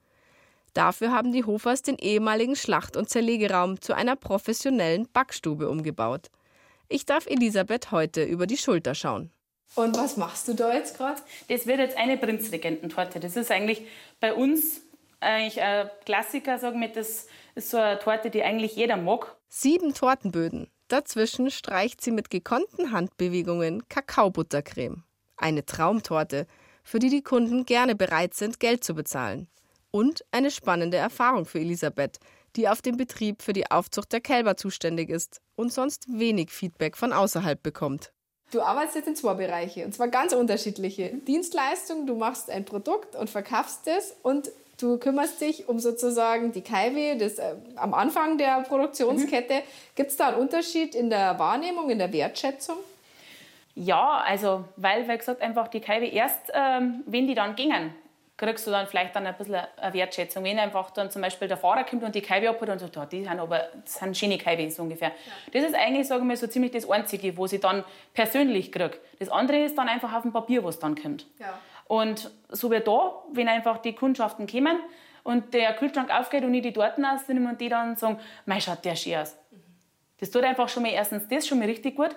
Dafür 0.75 1.12
haben 1.12 1.33
die 1.33 1.45
Hofers 1.45 1.83
den 1.83 1.97
ehemaligen 1.97 2.57
Schlacht- 2.57 2.97
und 2.97 3.09
Zerlegeraum 3.09 3.81
zu 3.81 3.95
einer 3.95 4.17
professionellen 4.17 5.09
Backstube 5.12 5.69
umgebaut. 5.69 6.31
Ich 6.89 7.07
darf 7.07 7.27
Elisabeth 7.27 7.91
heute 7.91 8.25
über 8.25 8.47
die 8.47 8.57
Schulter 8.57 8.95
schauen. 8.95 9.31
Und 9.77 9.97
was 9.97 10.17
machst 10.17 10.49
du 10.49 10.55
da 10.55 10.75
jetzt 10.75 10.97
gerade? 10.97 11.23
Das 11.49 11.67
wird 11.67 11.79
jetzt 11.79 11.97
eine 11.97 12.17
Prinzregententorte. 12.17 13.21
Das 13.21 13.37
ist 13.37 13.50
eigentlich 13.50 13.87
bei 14.19 14.35
uns 14.35 14.81
eigentlich 15.21 15.61
ein 15.61 15.91
Klassiker, 16.05 16.59
sagen 16.59 16.81
wir. 16.81 16.89
Das 16.89 17.27
ist 17.55 17.71
so 17.71 17.77
eine 17.77 17.99
Torte, 17.99 18.31
die 18.31 18.43
eigentlich 18.43 18.75
jeder 18.75 18.97
mag. 18.97 19.37
Sieben 19.49 19.95
Tortenböden. 19.95 20.69
Dazwischen 20.89 21.50
streicht 21.50 22.00
sie 22.00 22.11
mit 22.11 22.31
gekonnten 22.31 22.91
Handbewegungen 22.91 23.89
Kakaobuttercreme. 23.89 25.05
Eine 25.40 25.64
Traumtorte, 25.64 26.47
für 26.85 26.99
die 26.99 27.09
die 27.09 27.23
Kunden 27.23 27.64
gerne 27.64 27.94
bereit 27.94 28.35
sind, 28.35 28.61
Geld 28.61 28.85
zu 28.85 28.94
bezahlen. 28.94 29.49
Und 29.90 30.25
eine 30.30 30.50
spannende 30.50 30.99
Erfahrung 30.99 31.47
für 31.47 31.59
Elisabeth, 31.59 32.18
die 32.56 32.68
auf 32.68 32.82
dem 32.82 32.97
Betrieb 32.97 33.42
für 33.42 33.54
die 33.54 33.70
Aufzucht 33.70 34.12
der 34.12 34.20
Kälber 34.20 34.56
zuständig 34.56 35.09
ist 35.09 35.40
und 35.56 35.73
sonst 35.73 36.06
wenig 36.09 36.50
Feedback 36.50 36.97
von 36.97 37.12
außerhalb 37.12 37.62
bekommt. 37.62 38.12
Du 38.52 38.61
arbeitest 38.61 38.97
jetzt 38.97 39.09
in 39.09 39.16
zwei 39.16 39.35
Bereiche 39.35 39.85
und 39.85 39.94
zwar 39.94 40.09
ganz 40.09 40.32
unterschiedliche. 40.32 41.11
Dienstleistung, 41.26 42.06
du 42.06 42.16
machst 42.16 42.50
ein 42.50 42.64
Produkt 42.64 43.14
und 43.14 43.30
verkaufst 43.30 43.87
es 43.87 44.14
und 44.23 44.50
du 44.78 44.99
kümmerst 44.99 45.40
dich 45.40 45.68
um 45.68 45.78
sozusagen 45.78 46.52
die 46.52 46.62
Kaiwe 46.62 47.16
das, 47.16 47.38
äh, 47.38 47.54
am 47.76 47.94
Anfang 47.94 48.38
der 48.38 48.62
Produktionskette. 48.62 49.54
Mhm. 49.54 49.94
Gibt 49.94 50.11
es 50.11 50.16
da 50.16 50.28
einen 50.28 50.38
Unterschied 50.38 50.94
in 50.94 51.11
der 51.11 51.38
Wahrnehmung, 51.38 51.90
in 51.90 51.99
der 51.99 52.12
Wertschätzung? 52.12 52.76
Ja, 53.83 54.23
also 54.27 54.67
weil, 54.77 55.09
wie 55.09 55.17
gesagt, 55.17 55.41
einfach 55.41 55.69
die 55.69 55.81
Kaiwe 55.81 56.05
erst, 56.05 56.53
ähm, 56.53 57.03
wenn 57.07 57.27
die 57.27 57.35
dann 57.35 57.57
gingen, 57.57 57.95
kriegst 58.37 58.67
du 58.67 58.71
dann 58.71 58.87
vielleicht 58.87 59.17
dann 59.17 59.27
ein 59.27 59.35
bisschen 59.35 59.55
eine 59.55 59.95
Wertschätzung. 59.95 60.45
Wenn 60.45 60.59
einfach 60.59 60.91
dann 60.91 61.11
zum 61.11 61.23
Beispiel 61.23 61.49
der 61.49 61.57
Fahrer 61.57 61.85
kommt 61.85 62.05
und 62.05 62.15
die 62.15 62.21
Kaiwe 62.21 62.51
abholt 62.51 62.71
und 62.71 62.79
sagt, 62.79 62.99
oh, 62.99 63.07
die 63.11 63.25
sind 63.25 63.41
aber 63.41 63.69
das 63.83 63.95
sind 63.95 64.15
schöne 64.19 64.37
Kaiwe, 64.37 64.71
so 64.71 64.83
ungefähr. 64.83 65.09
Ja. 65.09 65.61
Das 65.61 65.71
ist 65.71 65.75
eigentlich, 65.75 66.07
sagen 66.07 66.29
wir 66.29 66.37
so 66.37 66.47
ziemlich 66.47 66.73
das 66.73 66.91
Einzige, 66.91 67.35
wo 67.39 67.47
sie 67.47 67.59
dann 67.59 67.83
persönlich 68.13 68.71
kriegt. 68.71 69.01
Das 69.19 69.31
andere 69.31 69.65
ist 69.65 69.79
dann 69.79 69.89
einfach 69.89 70.13
auf 70.13 70.23
dem 70.23 70.33
Papier, 70.33 70.63
was 70.63 70.79
dann 70.79 70.95
kommt. 70.95 71.25
Ja. 71.39 71.59
Und 71.87 72.31
so 72.51 72.71
wie 72.71 72.81
da, 72.81 73.15
wenn 73.33 73.49
einfach 73.49 73.79
die 73.79 73.95
Kundschaften 73.95 74.47
kommen 74.47 74.79
und 75.23 75.55
der 75.55 75.73
Kühlschrank 75.73 76.11
aufgeht 76.11 76.45
und 76.45 76.53
ich 76.53 76.63
die 76.63 76.75
Torten 76.75 77.07
ausnehme 77.07 77.49
und 77.49 77.59
die 77.59 77.71
dann 77.71 77.97
sagen, 77.97 78.21
mei, 78.45 78.61
schaut 78.61 78.85
der 78.85 78.95
schön 78.95 79.17
aus. 79.17 79.39
Mhm. 79.51 79.57
Das 80.19 80.31
tut 80.31 80.45
einfach 80.45 80.69
schon 80.69 80.83
mal 80.83 80.93
erstens 80.93 81.27
das 81.29 81.49
schon 81.49 81.59
mal 81.59 81.65
richtig 81.65 81.97
gut. 81.97 82.15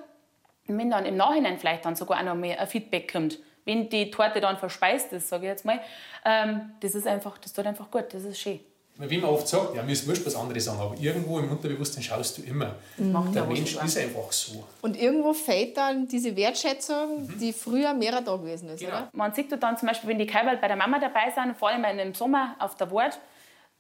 Und 0.67 0.77
wenn 0.77 0.89
dann 0.89 1.05
im 1.05 1.17
Nachhinein 1.17 1.58
vielleicht 1.58 1.86
dann 1.86 1.96
sogar 1.96 2.20
auch 2.20 2.24
noch 2.24 2.36
mehr 2.36 2.60
ein 2.60 2.67
Feedback 2.67 3.12
kommt, 3.12 3.39
wenn 3.65 3.89
die 3.89 4.12
Torte 4.12 4.41
dann 4.41 4.58
verspeist 4.58 5.13
ist, 5.13 5.29
sage 5.29 5.46
ich 5.46 5.50
jetzt 5.50 5.65
mal, 5.65 5.79
ähm, 6.25 6.72
das 6.79 6.96
ist 6.96 7.08
einfach, 7.08 7.38
das 7.38 7.53
tut 7.53 7.65
einfach 7.65 7.89
gut, 7.89 8.05
das 8.13 8.24
ist 8.24 8.39
schön. 8.39 8.60
Wie 8.96 9.17
man 9.17 9.32
oft 9.32 9.48
sagt, 9.48 9.75
ja, 9.75 9.82
mir 9.82 9.93
ist 9.93 10.08
wurscht, 10.08 10.24
was 10.24 10.36
andere 10.36 10.60
sagen, 10.60 10.79
aber 10.79 10.96
irgendwo 11.00 11.39
im 11.39 11.50
Unterbewusstsein 11.50 12.03
schaust 12.03 12.38
du 12.38 12.43
immer. 12.43 12.75
Mhm. 12.98 13.34
Der 13.34 13.43
Mensch 13.46 13.75
ist 13.75 13.98
einfach 13.98 14.32
so. 14.32 14.63
Und 14.84 15.01
irgendwo 15.01 15.34
fällt 15.34 15.77
dann 15.77 16.08
diese 16.08 16.36
Wertschätzung, 16.36 17.24
mhm. 17.24 17.39
die 17.39 17.53
früher 17.53 17.96
mehr 17.96 18.22
da 18.22 18.36
gewesen 18.36 18.70
ist, 18.70 18.82
genau. 18.82 18.91
oder? 18.91 19.10
Man 19.12 19.34
sieht 19.34 19.51
dann 19.51 19.77
zum 19.77 19.88
Beispiel, 19.88 20.12
wenn 20.12 20.20
die 20.20 20.27
Kaiwald 20.27 20.62
bei 20.62 20.67
der 20.67 20.77
Mama 20.77 21.00
dabei 21.00 21.32
sind, 21.34 21.58
vor 21.58 21.70
allem 21.70 21.84
im 21.98 22.13
Sommer 22.13 22.55
auf 22.60 22.75
der 22.75 22.91
Wort, 22.91 23.17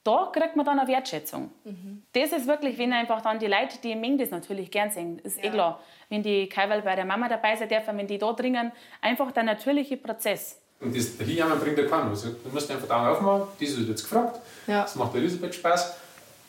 da 0.03 0.31
kriegt 0.33 0.55
man 0.55 0.65
dann 0.65 0.79
eine 0.79 0.87
Wertschätzung. 0.87 1.51
Mhm. 1.63 2.03
Das 2.11 2.31
ist 2.31 2.47
wirklich, 2.47 2.77
wenn 2.77 2.91
einfach 2.91 3.21
dann 3.21 3.39
die 3.39 3.47
Leute, 3.47 3.77
die 3.81 3.95
mengen 3.95 4.17
das 4.17 4.31
natürlich 4.31 4.69
gern 4.69 4.91
sehen, 4.91 5.19
ist 5.19 5.37
eh 5.37 5.43
ja. 5.43 5.47
eh 5.47 5.51
klar. 5.51 5.79
Wenn 6.09 6.23
die 6.23 6.47
Kaiwal 6.47 6.81
bei 6.81 6.95
der 6.95 7.05
Mama 7.05 7.29
dabei 7.29 7.55
sein 7.55 7.69
dürfen, 7.69 7.97
wenn 7.97 8.07
die 8.07 8.17
da 8.17 8.33
dringen, 8.33 8.71
einfach 9.01 9.31
der 9.31 9.43
natürliche 9.43 9.97
Prozess. 9.97 10.61
Und 10.81 10.95
das 10.95 11.17
Hinjammern 11.17 11.59
bringt 11.59 11.77
ja 11.77 11.85
keinen 11.85 12.11
was. 12.11 12.23
Du 12.23 12.35
musst 12.51 12.69
einfach 12.69 12.89
Augen 12.89 13.07
aufmachen, 13.07 13.47
das 13.59 13.69
ist 13.69 13.87
jetzt 13.87 14.03
gefragt, 14.03 14.39
ja. 14.67 14.81
das 14.81 14.95
macht 14.95 15.13
der 15.13 15.21
Elisabeth 15.21 15.55
Spaß, 15.55 15.97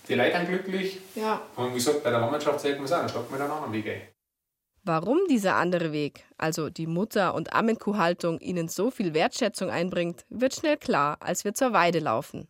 die 0.09 0.15
Leute 0.15 0.37
sind 0.37 0.49
glücklich. 0.49 1.01
Ja. 1.15 1.41
Und 1.55 1.71
wie 1.71 1.75
gesagt, 1.75 2.03
bei 2.03 2.11
der 2.11 2.19
Landwirtschaft 2.19 2.61
sagt 2.61 2.77
man 2.77 2.85
es 2.85 2.93
auch, 2.93 2.99
dann 2.99 3.09
schlagt 3.09 3.31
man 3.31 3.41
einen 3.41 3.51
anderen 3.51 3.73
Weg 3.73 3.87
ein. 3.89 4.03
Warum 4.83 5.19
dieser 5.31 5.55
andere 5.55 5.93
Weg, 5.93 6.25
also 6.37 6.69
die 6.69 6.87
Mutter- 6.87 7.35
und 7.35 7.55
Ammenkuhhaltung, 7.55 8.39
ihnen 8.41 8.69
so 8.69 8.91
viel 8.91 9.15
Wertschätzung 9.15 9.71
einbringt, 9.71 10.27
wird 10.29 10.55
schnell 10.55 10.77
klar, 10.77 11.17
als 11.21 11.45
wir 11.45 11.55
zur 11.55 11.73
Weide 11.73 12.01
laufen. 12.01 12.49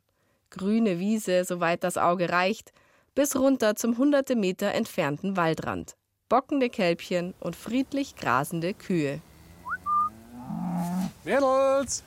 Grüne 0.56 1.00
Wiese, 1.00 1.44
soweit 1.44 1.82
das 1.82 1.96
Auge 1.96 2.30
reicht, 2.30 2.72
bis 3.14 3.34
runter 3.34 3.74
zum 3.74 3.98
hunderte 3.98 4.36
Meter 4.36 4.72
entfernten 4.72 5.36
Waldrand. 5.36 5.96
Bockende 6.28 6.70
Kälbchen 6.70 7.34
und 7.40 7.56
friedlich 7.56 8.14
grasende 8.14 8.72
Kühe. 8.72 9.20
Mädels! 11.24 12.04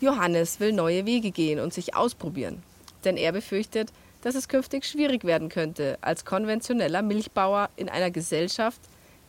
Johannes 0.00 0.60
will 0.60 0.72
neue 0.72 1.04
Wege 1.04 1.30
gehen 1.30 1.58
und 1.58 1.74
sich 1.74 1.94
ausprobieren. 1.94 2.62
Denn 3.04 3.16
er 3.16 3.32
befürchtet, 3.32 3.92
dass 4.22 4.34
es 4.34 4.48
künftig 4.48 4.84
schwierig 4.84 5.24
werden 5.24 5.48
könnte, 5.48 5.98
als 6.00 6.24
konventioneller 6.24 7.02
Milchbauer 7.02 7.70
in 7.76 7.88
einer 7.88 8.10
Gesellschaft, 8.10 8.80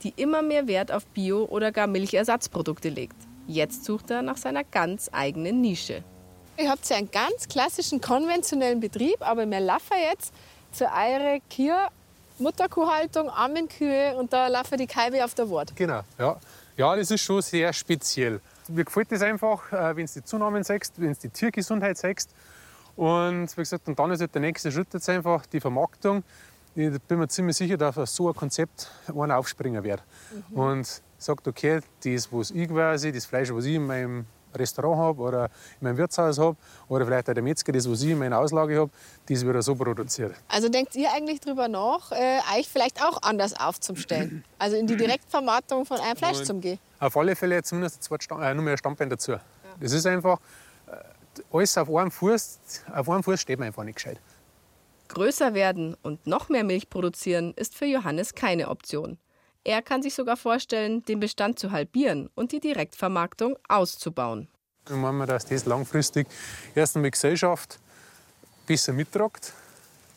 die 0.03 0.13
immer 0.15 0.41
mehr 0.41 0.67
Wert 0.67 0.91
auf 0.91 1.05
Bio- 1.07 1.45
oder 1.45 1.71
gar 1.71 1.87
Milchersatzprodukte 1.87 2.89
legt. 2.89 3.15
Jetzt 3.47 3.85
sucht 3.85 4.11
er 4.11 4.21
nach 4.21 4.37
seiner 4.37 4.63
ganz 4.63 5.09
eigenen 5.11 5.61
Nische. 5.61 6.03
Ihr 6.57 6.69
habt 6.69 6.87
ja 6.89 6.97
einen 6.97 7.09
ganz 7.11 7.47
klassischen 7.47 8.01
konventionellen 8.01 8.79
Betrieb, 8.79 9.17
aber 9.21 9.49
wir 9.49 9.59
laufen 9.59 9.97
jetzt 10.11 10.33
zu 10.71 10.85
eurer 10.85 11.39
Kühe, 11.53 11.87
Mutterkuhhaltung, 12.39 13.29
Ammenkühe 13.29 14.15
und 14.15 14.33
da 14.33 14.47
laufen 14.47 14.77
die 14.77 14.87
Kälbe 14.87 15.23
auf 15.23 15.33
der 15.33 15.49
Wort. 15.49 15.75
Genau, 15.75 16.01
ja. 16.17 16.37
Ja, 16.77 16.95
das 16.95 17.11
ist 17.11 17.21
schon 17.21 17.41
sehr 17.41 17.71
speziell. 17.73 18.41
Mir 18.67 18.85
gefällt 18.85 19.11
das 19.11 19.21
einfach, 19.21 19.71
äh, 19.71 19.95
wenn 19.95 20.05
du 20.05 20.13
die 20.13 20.23
Zunahmen 20.23 20.63
sagst, 20.63 20.93
wenn 20.97 21.13
du 21.13 21.19
die 21.19 21.29
Tiergesundheit 21.29 21.97
sagst. 21.97 22.33
Und 22.95 23.49
wie 23.57 23.61
gesagt, 23.61 23.87
und 23.87 23.99
dann 23.99 24.11
ist 24.11 24.21
halt 24.21 24.33
der 24.33 24.41
nächste 24.41 24.71
Schritt 24.71 24.93
jetzt 24.93 25.09
einfach 25.09 25.45
die 25.45 25.59
Vermarktung. 25.59 26.23
Ich 26.73 27.01
bin 27.01 27.19
mir 27.19 27.27
ziemlich 27.27 27.57
sicher, 27.57 27.77
dass 27.77 27.97
auf 27.97 28.09
so 28.09 28.29
ein 28.29 28.35
Konzept 28.35 28.89
einer 29.13 29.37
aufspringen 29.37 29.83
wird. 29.83 30.01
Mhm. 30.49 30.57
Und 30.57 31.01
sagt, 31.17 31.47
okay, 31.47 31.81
das, 32.03 32.31
was 32.31 32.51
ich 32.51 32.69
quasi, 32.69 33.11
das 33.11 33.25
Fleisch, 33.25 33.51
was 33.53 33.65
ich 33.65 33.75
in 33.75 33.85
meinem 33.85 34.25
Restaurant 34.55 34.97
habe 34.97 35.21
oder 35.21 35.45
in 35.79 35.87
meinem 35.87 35.97
Wirtshaus 35.97 36.39
habe 36.39 36.57
oder 36.87 37.05
vielleicht 37.05 37.29
auch 37.29 37.33
der 37.33 37.43
Metzger, 37.43 37.71
das, 37.71 37.89
was 37.89 38.01
ich 38.01 38.09
in 38.09 38.19
meiner 38.19 38.39
Auslage 38.39 38.79
habe, 38.79 38.91
das 39.27 39.45
wird 39.45 39.55
er 39.55 39.61
so 39.61 39.75
produziert. 39.75 40.33
Also 40.47 40.69
denkt 40.69 40.95
ihr 40.95 41.11
eigentlich 41.11 41.39
darüber 41.39 41.67
nach, 41.67 42.11
äh, 42.11 42.39
euch 42.57 42.67
vielleicht 42.67 43.03
auch 43.03 43.21
anders 43.21 43.59
aufzustellen? 43.59 44.43
Also 44.61 44.77
in 44.77 44.85
die 44.85 44.95
Direktvermarktung 44.95 45.87
von 45.87 45.99
einem 45.99 46.15
Fleisch 46.15 46.43
zu 46.43 46.53
gehen? 46.53 46.77
Auf 46.99 47.17
alle 47.17 47.35
Fälle 47.35 47.63
zumindest 47.63 48.03
zwei 48.03 48.17
Stamm, 48.19 48.43
äh, 48.43 48.53
nur 48.53 48.63
mehr 48.63 48.77
Stammbein 48.77 49.09
dazu. 49.09 49.31
Ja. 49.31 49.41
Das 49.79 49.91
ist 49.91 50.05
einfach, 50.05 50.39
äh, 50.85 50.91
alles 51.51 51.75
auf 51.79 51.89
einem, 51.89 52.11
Fuß, 52.11 52.59
auf 52.93 53.09
einem 53.09 53.23
Fuß 53.23 53.41
steht 53.41 53.57
man 53.57 53.69
einfach 53.69 53.83
nicht 53.83 53.95
gescheit. 53.95 54.19
Größer 55.07 55.53
werden 55.53 55.97
und 56.03 56.25
noch 56.27 56.47
mehr 56.49 56.63
Milch 56.63 56.89
produzieren 56.89 57.53
ist 57.55 57.75
für 57.75 57.85
Johannes 57.85 58.33
keine 58.35 58.69
Option. 58.69 59.17
Er 59.63 59.83
kann 59.83 60.01
sich 60.01 60.15
sogar 60.15 60.37
vorstellen, 60.37 61.03
den 61.05 61.19
Bestand 61.19 61.59
zu 61.59 61.71
halbieren 61.71 62.29
und 62.33 62.51
die 62.51 62.59
Direktvermarktung 62.59 63.57
auszubauen. 63.67 64.47
Ich 64.89 64.95
meine, 64.95 65.27
dass 65.27 65.45
das 65.45 65.65
langfristig 65.65 66.27
erst 66.73 66.95
einmal 66.95 67.11
Gesellschaft 67.11 67.79
besser 68.65 68.93
mittragt. 68.93 69.53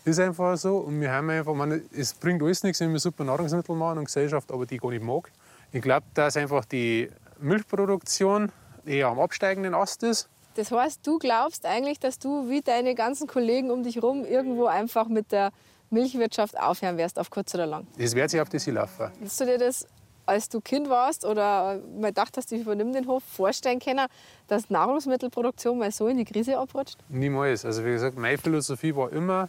Das 0.04 0.12
ist 0.12 0.20
einfach 0.20 0.56
so. 0.56 0.78
Und 0.78 0.98
wir 1.00 1.12
haben 1.12 1.28
einfach, 1.28 1.52
meine, 1.54 1.82
es 1.92 2.14
bringt 2.14 2.42
alles 2.42 2.62
nichts, 2.62 2.80
wenn 2.80 2.92
wir 2.92 2.98
super 2.98 3.24
Nahrungsmittel 3.24 3.76
machen 3.76 3.98
und 3.98 4.06
Gesellschaft, 4.06 4.50
aber 4.50 4.64
die 4.64 4.78
gar 4.78 4.90
nicht 4.90 5.04
mag. 5.04 5.30
Ich 5.72 5.82
glaube, 5.82 6.06
dass 6.14 6.38
einfach 6.38 6.64
die 6.64 7.10
Milchproduktion 7.38 8.50
eher 8.86 9.08
am 9.08 9.20
absteigenden 9.20 9.74
Ast 9.74 10.02
ist. 10.02 10.28
Das 10.54 10.70
heißt, 10.70 11.06
du 11.06 11.18
glaubst 11.18 11.66
eigentlich, 11.66 11.98
dass 11.98 12.18
du 12.18 12.48
wie 12.48 12.62
deine 12.62 12.94
ganzen 12.94 13.26
Kollegen 13.26 13.70
um 13.70 13.82
dich 13.82 13.96
herum 13.96 14.24
irgendwo 14.24 14.66
einfach 14.66 15.08
mit 15.08 15.32
der 15.32 15.52
Milchwirtschaft 15.94 16.58
aufhören 16.60 16.98
wirst, 16.98 17.18
auf 17.18 17.30
kurz 17.30 17.54
oder 17.54 17.66
lang? 17.66 17.86
Das 17.96 18.14
wird 18.14 18.30
sich 18.30 18.40
auf 18.40 18.50
das 18.50 18.66
laufen. 18.66 19.10
Hast 19.22 19.40
du 19.40 19.46
dir 19.46 19.58
das, 19.58 19.86
als 20.26 20.48
du 20.48 20.60
Kind 20.60 20.90
warst 20.90 21.24
oder 21.24 21.80
mal 21.98 22.08
gedacht 22.08 22.36
hast, 22.36 22.52
ich 22.52 22.60
übernehme 22.60 22.92
den 22.92 23.06
Hof, 23.06 23.22
vorstellen 23.24 23.78
können, 23.78 24.06
dass 24.48 24.68
Nahrungsmittelproduktion 24.68 25.78
mal 25.78 25.90
so 25.90 26.08
in 26.08 26.18
die 26.18 26.24
Krise 26.24 26.58
abrutscht? 26.58 26.98
Niemals. 27.08 27.64
Also 27.64 27.84
wie 27.84 27.92
gesagt, 27.92 28.18
meine 28.18 28.36
Philosophie 28.36 28.94
war 28.94 29.10
immer, 29.12 29.48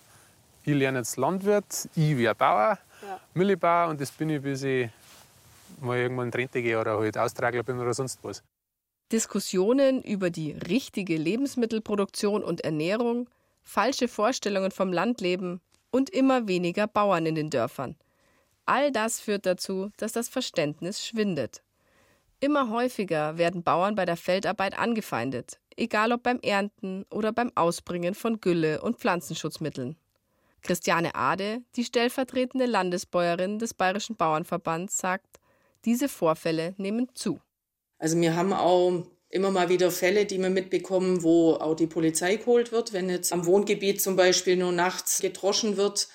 ich 0.64 0.74
lerne 0.74 1.00
jetzt 1.00 1.18
Landwirt, 1.18 1.90
ich 1.96 2.18
werde 2.18 2.38
Bauer, 2.38 2.80
ja. 3.02 3.20
Millibauer 3.34 3.90
und 3.90 4.00
das 4.00 4.12
bin 4.12 4.30
ich, 4.30 4.42
bis 4.42 4.64
ich 4.64 4.90
mal 5.82 5.98
irgendwann 5.98 6.28
in 6.28 6.34
Rente 6.34 6.62
gehe 6.62 6.80
oder 6.80 6.98
halt 6.98 7.18
Austragler 7.18 7.64
bin 7.64 7.80
oder 7.80 7.94
sonst 7.94 8.20
was. 8.24 8.42
Diskussionen 9.12 10.02
über 10.02 10.30
die 10.30 10.52
richtige 10.52 11.18
Lebensmittelproduktion 11.18 12.44
und 12.44 12.62
Ernährung, 12.62 13.28
falsche 13.64 14.08
Vorstellungen 14.08 14.72
vom 14.72 14.92
Landleben, 14.92 15.62
und 15.96 16.10
immer 16.10 16.50
weniger 16.50 16.88
Bauern 16.88 17.26
in 17.26 17.36
den 17.36 17.50
Dörfern. 17.50 17.96
All 18.66 18.92
das 18.92 19.22
führt 19.22 19.46
dazu, 19.46 19.92
dass 19.96 20.12
das 20.12 20.28
Verständnis 20.28 21.06
schwindet. 21.06 21.64
Immer 22.42 22.70
häufiger 22.70 23.38
werden 23.38 23.64
Bauern 23.64 23.96
bei 23.96 24.04
der 24.04 24.18
Feldarbeit 24.18 24.78
angefeindet, 24.78 25.58
egal 25.78 26.12
ob 26.12 26.22
beim 26.24 26.42
Ernten 26.42 27.06
oder 27.10 27.32
beim 27.32 27.50
Ausbringen 27.56 28.14
von 28.14 28.42
Gülle 28.42 28.82
und 28.82 28.98
Pflanzenschutzmitteln. 28.98 29.96
Christiane 30.64 31.16
Ade, 31.16 31.62
die 31.78 31.86
stellvertretende 31.86 32.66
Landesbäuerin 32.66 33.58
des 33.58 33.74
Bayerischen 33.74 34.18
Bauernverbands, 34.18 34.98
sagt, 34.98 35.40
diese 35.86 36.10
Vorfälle 36.10 36.74
nehmen 36.76 37.08
zu. 37.16 37.40
Also 38.00 38.20
wir 38.20 38.36
haben 38.36 38.52
auch 38.52 39.06
immer 39.36 39.52
mal 39.52 39.70
wieder 39.70 39.92
Fälle, 39.92 40.26
die 40.26 40.40
wir 40.40 40.50
mitbekommen, 40.50 41.22
wo 41.22 41.54
auch 41.54 41.76
die 41.76 41.88
Polizei 41.88 42.38
geholt 42.38 42.72
wird. 42.72 42.94
Wenn 42.94 43.10
jetzt 43.10 43.34
am 43.34 43.46
Wohngebiet 43.46 44.02
zum 44.02 44.16
Beispiel 44.16 44.56
nur 44.56 44.72
nachts 44.72 45.20
gedroschen 45.20 45.76
wird, 45.76 46.08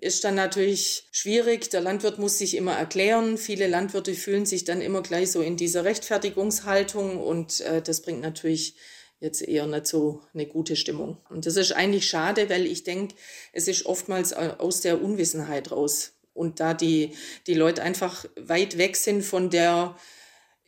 ist 0.00 0.22
dann 0.24 0.36
natürlich 0.36 1.08
schwierig. 1.10 1.70
Der 1.70 1.80
Landwirt 1.80 2.18
muss 2.18 2.38
sich 2.38 2.56
immer 2.56 2.72
erklären. 2.72 3.36
Viele 3.36 3.66
Landwirte 3.66 4.14
fühlen 4.14 4.46
sich 4.46 4.64
dann 4.64 4.80
immer 4.80 5.02
gleich 5.02 5.32
so 5.32 5.42
in 5.42 5.56
dieser 5.56 5.84
Rechtfertigungshaltung 5.84 7.18
und 7.18 7.60
äh, 7.62 7.82
das 7.82 8.00
bringt 8.00 8.20
natürlich 8.20 8.76
jetzt 9.18 9.42
eher 9.42 9.66
nicht 9.66 9.86
so 9.86 10.22
eine 10.32 10.46
gute 10.46 10.76
Stimmung. 10.76 11.18
Und 11.30 11.46
das 11.46 11.56
ist 11.56 11.72
eigentlich 11.72 12.06
schade, 12.06 12.48
weil 12.48 12.66
ich 12.66 12.84
denke, 12.84 13.14
es 13.52 13.68
ist 13.68 13.86
oftmals 13.86 14.32
äh, 14.32 14.54
aus 14.58 14.80
der 14.80 15.02
Unwissenheit 15.02 15.72
raus. 15.72 16.12
Und 16.32 16.60
da 16.60 16.74
die, 16.74 17.12
die 17.46 17.54
Leute 17.54 17.82
einfach 17.82 18.24
weit 18.36 18.78
weg 18.78 18.96
sind 18.96 19.22
von 19.22 19.50
der 19.50 19.96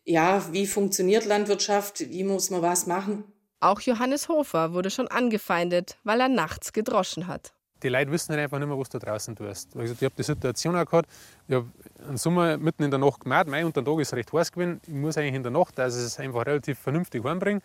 ja, 0.04 0.42
wie 0.52 0.66
funktioniert 0.66 1.24
Landwirtschaft, 1.24 2.00
wie 2.10 2.24
muss 2.24 2.50
man 2.50 2.62
was 2.62 2.86
machen. 2.86 3.24
Auch 3.60 3.80
Johannes 3.80 4.28
Hofer 4.28 4.74
wurde 4.74 4.90
schon 4.90 5.08
angefeindet, 5.08 5.96
weil 6.04 6.20
er 6.20 6.28
nachts 6.28 6.72
gedroschen 6.72 7.26
hat. 7.26 7.54
Die 7.82 7.88
Leute 7.88 8.10
wissen 8.12 8.32
halt 8.32 8.42
einfach 8.42 8.58
nicht 8.58 8.68
mehr, 8.68 8.78
was 8.78 8.88
du 8.88 8.98
draußen 8.98 9.36
tust. 9.36 9.70
Ich 9.76 9.90
habe 10.02 10.14
die 10.16 10.22
Situation 10.22 10.76
auch 10.76 10.86
gehabt, 10.86 11.08
ich 11.48 11.54
habe 11.54 11.66
im 12.08 12.16
Sommer 12.16 12.56
mitten 12.56 12.82
in 12.82 12.90
der 12.90 12.98
Nacht 12.98 13.20
gemerkt, 13.20 13.50
mein 13.50 13.64
unter 13.64 13.84
Tag 13.84 13.98
ist 14.00 14.14
recht 14.14 14.32
heiß 14.32 14.52
gewesen, 14.52 14.80
ich 14.86 14.94
muss 14.94 15.16
eigentlich 15.16 15.34
in 15.34 15.42
der 15.42 15.52
Nacht, 15.52 15.78
also 15.78 15.98
es 15.98 16.18
einfach 16.18 16.46
relativ 16.46 16.78
vernünftig 16.78 17.24
heimbringen. 17.24 17.62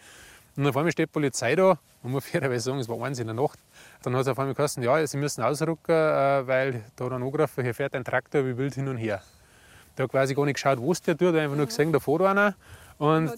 Und 0.57 0.67
auf 0.67 0.75
einmal 0.75 0.91
steht 0.91 1.07
die 1.07 1.11
Polizei 1.11 1.55
da, 1.55 1.79
und 2.03 2.11
man 2.11 2.21
fairerweise 2.21 2.65
sagen, 2.65 2.79
es 2.79 2.89
war 2.89 3.01
eins 3.01 3.19
in 3.19 3.27
der 3.27 3.33
Nacht. 3.33 3.59
Dann 4.03 4.13
hat 4.13 4.23
es 4.23 4.27
auf 4.27 4.39
einmal 4.39 4.55
gesagt, 4.55 4.83
ja, 4.83 5.05
sie 5.05 5.17
müssen 5.17 5.41
ausrücken, 5.41 5.91
äh, 5.91 6.47
weil 6.47 6.83
da 6.95 7.05
hat 7.05 7.11
er 7.11 7.15
angerufen, 7.15 7.63
hier 7.63 7.73
fährt 7.73 7.95
ein 7.95 8.03
Traktor 8.03 8.45
wie 8.45 8.57
wild 8.57 8.75
hin 8.75 8.87
und 8.87 8.97
her. 8.97 9.21
Der 9.99 10.05
hat 10.05 10.11
quasi 10.11 10.33
gar 10.33 10.45
nicht 10.45 10.53
geschaut, 10.53 10.79
was 10.81 11.01
der 11.01 11.17
tut, 11.17 11.35
einfach 11.35 11.57
nur 11.57 11.65
gesehen, 11.65 11.91
da 11.91 11.99
fährt 11.99 12.21
einer. 12.21 12.55
Und 12.99 13.33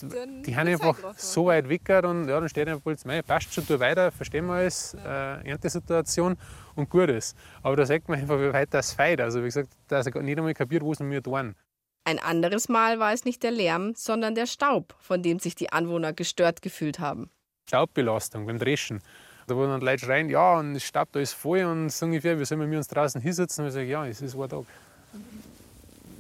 die 0.46 0.56
haben 0.56 0.68
einfach 0.68 0.96
so 1.18 1.48
weit 1.48 1.68
weg 1.68 1.90
und 2.04 2.30
ja, 2.30 2.40
dann 2.40 2.50
steht 2.50 2.68
einfach 2.68 2.84
Polizei, 2.84 3.24
passt 3.24 3.52
schon, 3.52 3.66
tu 3.66 3.80
weiter, 3.80 4.12
verstehen 4.12 4.46
wir 4.46 4.54
alles, 4.54 4.96
äh, 5.04 5.50
Erntesituation 5.50 6.38
und 6.76 6.88
gut 6.88 7.10
ist. 7.10 7.36
Aber 7.64 7.76
da 7.76 7.86
sagt 7.88 8.10
man 8.10 8.20
einfach, 8.20 8.40
wie 8.40 8.54
weit 8.54 8.72
das 8.76 8.94
feit. 8.94 9.20
Also 9.22 9.40
wie 9.40 9.46
gesagt, 9.46 9.70
dass 9.88 10.06
er 10.06 10.22
nicht 10.22 10.38
einmal 10.38 10.54
kapiert, 10.54 10.84
was 10.86 11.00
wir 11.00 11.24
tun. 11.24 11.56
Ein 12.04 12.20
anderes 12.20 12.70
Mal 12.70 13.00
war 13.00 13.12
es 13.12 13.26
nicht 13.26 13.42
der 13.42 13.52
Lärm, 13.52 13.94
sondern 13.96 14.36
der 14.36 14.46
Staub, 14.46 14.94
von 15.00 15.24
dem 15.24 15.40
sich 15.40 15.56
die 15.56 15.72
Anwohner 15.74 16.14
gestört 16.14 16.62
gefühlt 16.62 17.00
haben. 17.00 17.32
Staubbelastung 17.68 18.46
beim 18.46 18.60
Dreschen. 18.60 19.02
Da 19.48 19.56
wo 19.56 19.66
dann 19.66 19.82
Leute 19.82 20.06
schreien, 20.06 20.30
ja, 20.30 20.60
und 20.60 20.76
das 20.76 20.84
Staub 20.84 21.12
da 21.12 21.20
ist 21.20 21.34
voll 21.34 21.64
und 21.64 21.90
so 21.90 22.06
ungefähr, 22.06 22.40
wie 22.40 22.46
sollen 22.46 22.70
wir 22.70 22.78
uns 22.78 22.88
draußen 22.88 23.20
hinsetzen? 23.20 23.64
Und 23.64 23.70
ich 23.70 23.74
sage, 23.74 23.88
ja, 23.88 24.06
es 24.06 24.22
ist 24.22 24.36
ein 24.36 24.48
Tag 24.48 24.66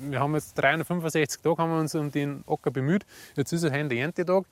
wir 0.09 0.19
haben 0.19 0.33
jetzt 0.35 0.53
365 0.55 1.41
Tage 1.41 1.57
haben 1.57 1.71
wir 1.71 1.79
uns 1.79 1.95
um 1.95 2.11
den 2.11 2.43
Acker 2.47 2.71
bemüht. 2.71 3.05
Jetzt 3.35 3.53
ist 3.53 3.63
es 3.63 3.71
heute 3.71 3.87
der 3.89 3.97
Erntetag. 3.99 4.37
Und 4.37 4.47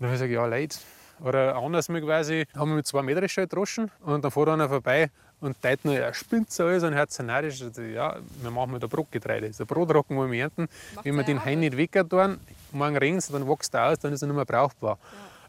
dann 0.00 0.08
habe 0.08 0.14
ich 0.16 0.20
gesagt, 0.20 0.32
ja, 0.32 0.46
Leute. 0.46 0.78
Oder 1.20 1.56
anders 1.56 1.86
quasi, 1.86 2.46
haben 2.54 2.70
wir 2.70 2.76
mit 2.76 2.86
zwei 2.86 3.02
Meter 3.02 3.26
schon 3.28 3.44
gedroschen 3.44 3.90
und 4.04 4.22
dann 4.22 4.30
fährt 4.30 4.48
einer 4.50 4.68
vorbei 4.68 5.10
und 5.40 5.60
teilt 5.62 5.84
noch, 5.84 5.94
er 5.94 6.12
spinnt 6.12 6.50
so 6.50 6.64
alles 6.64 6.82
und 6.82 6.94
hört 6.94 7.10
so 7.10 7.22
narisch, 7.22 7.62
ja, 7.94 8.16
wir 8.42 8.50
machen 8.50 8.72
mit 8.72 8.82
der 8.82 8.88
Brotgetreide. 8.88 9.48
Das 9.48 9.66
Brotrocken 9.66 10.16
wollen 10.16 10.30
wir 10.30 10.42
ernten. 10.42 10.68
Macht 10.94 11.04
Wenn 11.04 11.14
wir 11.14 11.24
den 11.24 11.42
Hein 11.42 11.60
nicht 11.60 11.76
wegtun, 11.76 12.38
morgen 12.72 12.96
regnet 12.96 13.32
dann 13.32 13.48
wächst 13.48 13.74
er 13.74 13.92
aus, 13.92 13.98
dann 13.98 14.12
ist 14.12 14.22
er 14.22 14.28
nicht 14.28 14.36
mehr 14.36 14.44
brauchbar. 14.44 14.98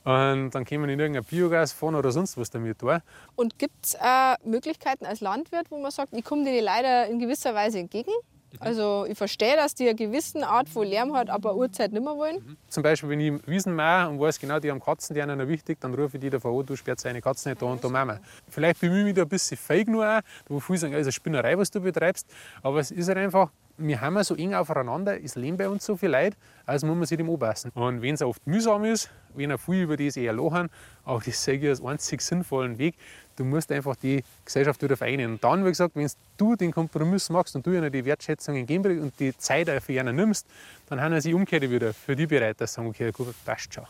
Ja. 0.05 0.33
Und 0.35 0.51
dann 0.51 0.63
können 0.63 0.83
wir 0.83 0.93
in 0.93 0.99
irgendein 0.99 1.25
Biogas 1.25 1.73
fahren 1.73 1.95
oder 1.95 2.13
sonst 2.13 2.37
was 2.37 2.49
damit 2.49 2.79
tun. 2.79 3.01
Und 3.35 3.59
gibt 3.59 3.85
es 3.85 3.93
äh, 3.95 4.35
Möglichkeiten 4.45 5.05
als 5.05 5.19
Landwirt, 5.19 5.69
wo 5.69 5.77
man 5.77 5.91
sagt, 5.91 6.13
ich 6.13 6.23
komme 6.23 6.45
dir 6.45 6.61
leider 6.61 7.07
in 7.07 7.19
gewisser 7.19 7.53
Weise 7.53 7.79
entgegen? 7.79 8.13
Also 8.59 9.05
ich 9.07 9.17
verstehe, 9.17 9.55
dass 9.55 9.75
die 9.75 9.87
eine 9.87 9.95
gewisse 9.95 10.47
Art 10.47 10.69
von 10.69 10.87
Lärm 10.87 11.13
hat, 11.13 11.29
aber 11.29 11.55
Uhrzeit 11.55 11.91
nicht 11.91 12.03
mehr 12.03 12.15
wollen. 12.15 12.37
Mhm. 12.37 12.57
Zum 12.67 12.83
Beispiel, 12.83 13.09
wenn 13.09 13.19
ich 13.19 13.47
Wiesen 13.47 13.75
mache 13.75 14.09
und 14.09 14.19
weiß 14.19 14.39
genau, 14.39 14.59
die 14.59 14.71
haben 14.71 14.79
Katzen, 14.79 15.13
die 15.13 15.21
sind 15.21 15.47
wichtig, 15.47 15.79
dann 15.79 15.93
rufe 15.93 16.17
ich 16.17 16.21
die 16.21 16.29
davon 16.29 16.59
an, 16.59 16.65
du 16.65 16.75
sperrst 16.75 17.05
eine 17.05 17.21
Katze 17.21 17.49
nicht 17.49 17.61
da 17.61 17.65
und 17.65 17.83
da 17.83 17.89
machen 17.89 18.09
wir. 18.09 18.21
Vielleicht 18.49 18.79
bemühe 18.79 18.99
ich 18.99 19.05
mich 19.05 19.13
da 19.15 19.23
ein 19.23 19.29
bisschen 19.29 19.57
feig 19.57 19.87
nur 19.87 20.21
wo 20.47 20.59
viele 20.59 20.79
sagen, 20.79 20.93
es 20.93 21.01
ist 21.01 21.05
eine 21.07 21.11
Spinnerei, 21.11 21.57
was 21.57 21.69
du 21.71 21.81
betreibst, 21.81 22.27
aber 22.61 22.79
es 22.79 22.91
ist 22.91 23.07
halt 23.07 23.17
einfach, 23.17 23.51
wir 23.77 24.01
haben 24.01 24.21
so 24.23 24.35
eng 24.35 24.53
aufeinander, 24.53 25.21
es 25.23 25.35
leben 25.35 25.57
bei 25.57 25.69
uns 25.69 25.85
so 25.85 25.95
viele 25.95 26.11
Leute, 26.11 26.37
also 26.65 26.87
muss 26.87 26.95
man 26.95 27.05
sich 27.05 27.17
dem 27.17 27.29
anpassen. 27.29 27.71
Und 27.71 28.01
wenn 28.01 28.15
es 28.15 28.21
oft 28.21 28.45
mühsam 28.47 28.83
ist, 28.85 29.09
wenn 29.35 29.51
er 29.51 29.57
viel 29.57 29.83
über 29.83 29.97
das 29.97 30.17
eher 30.17 30.33
lachen, 30.33 30.69
aber 31.03 31.21
das 31.23 31.43
sage 31.43 31.59
ich 31.59 31.69
als 31.69 31.83
einzig 31.83 32.21
sinnvollen 32.21 32.77
Weg, 32.77 32.95
du 33.35 33.45
musst 33.45 33.71
einfach 33.71 33.95
die 33.95 34.23
Gesellschaft 34.43 34.81
wieder 34.81 34.97
vereinen. 34.97 35.33
Und 35.33 35.43
dann, 35.43 35.63
wie 35.63 35.69
gesagt, 35.69 35.95
wenn 35.95 36.09
du 36.37 36.55
den 36.55 36.71
Kompromiss 36.71 37.29
machst 37.29 37.55
und 37.55 37.65
du 37.65 37.71
ihnen 37.71 37.91
die 37.91 38.03
Wertschätzung 38.03 38.65
geben 38.65 38.99
und 39.01 39.19
die 39.19 39.37
Zeit 39.37 39.69
für 39.83 39.93
ihnen 39.93 40.15
nimmst, 40.15 40.47
dann 40.89 40.99
haben 40.99 41.19
sie 41.21 41.33
umgekehrt 41.33 41.69
wieder 41.69 41.93
für 41.93 42.15
die 42.15 42.25
bereit, 42.25 42.59
dass 42.59 42.71
sie 42.71 42.75
sagen, 42.77 42.89
okay, 42.89 43.11
gut, 43.11 43.35
passt 43.45 43.73
schon. 43.73 43.85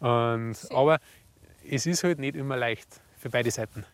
Und, 0.00 0.56
aber 0.70 0.98
es 1.70 1.86
ist 1.86 2.02
halt 2.02 2.18
nicht 2.18 2.34
immer 2.34 2.56
leicht 2.56 2.88
für 3.18 3.30
beide 3.30 3.50
Seiten. 3.50 3.84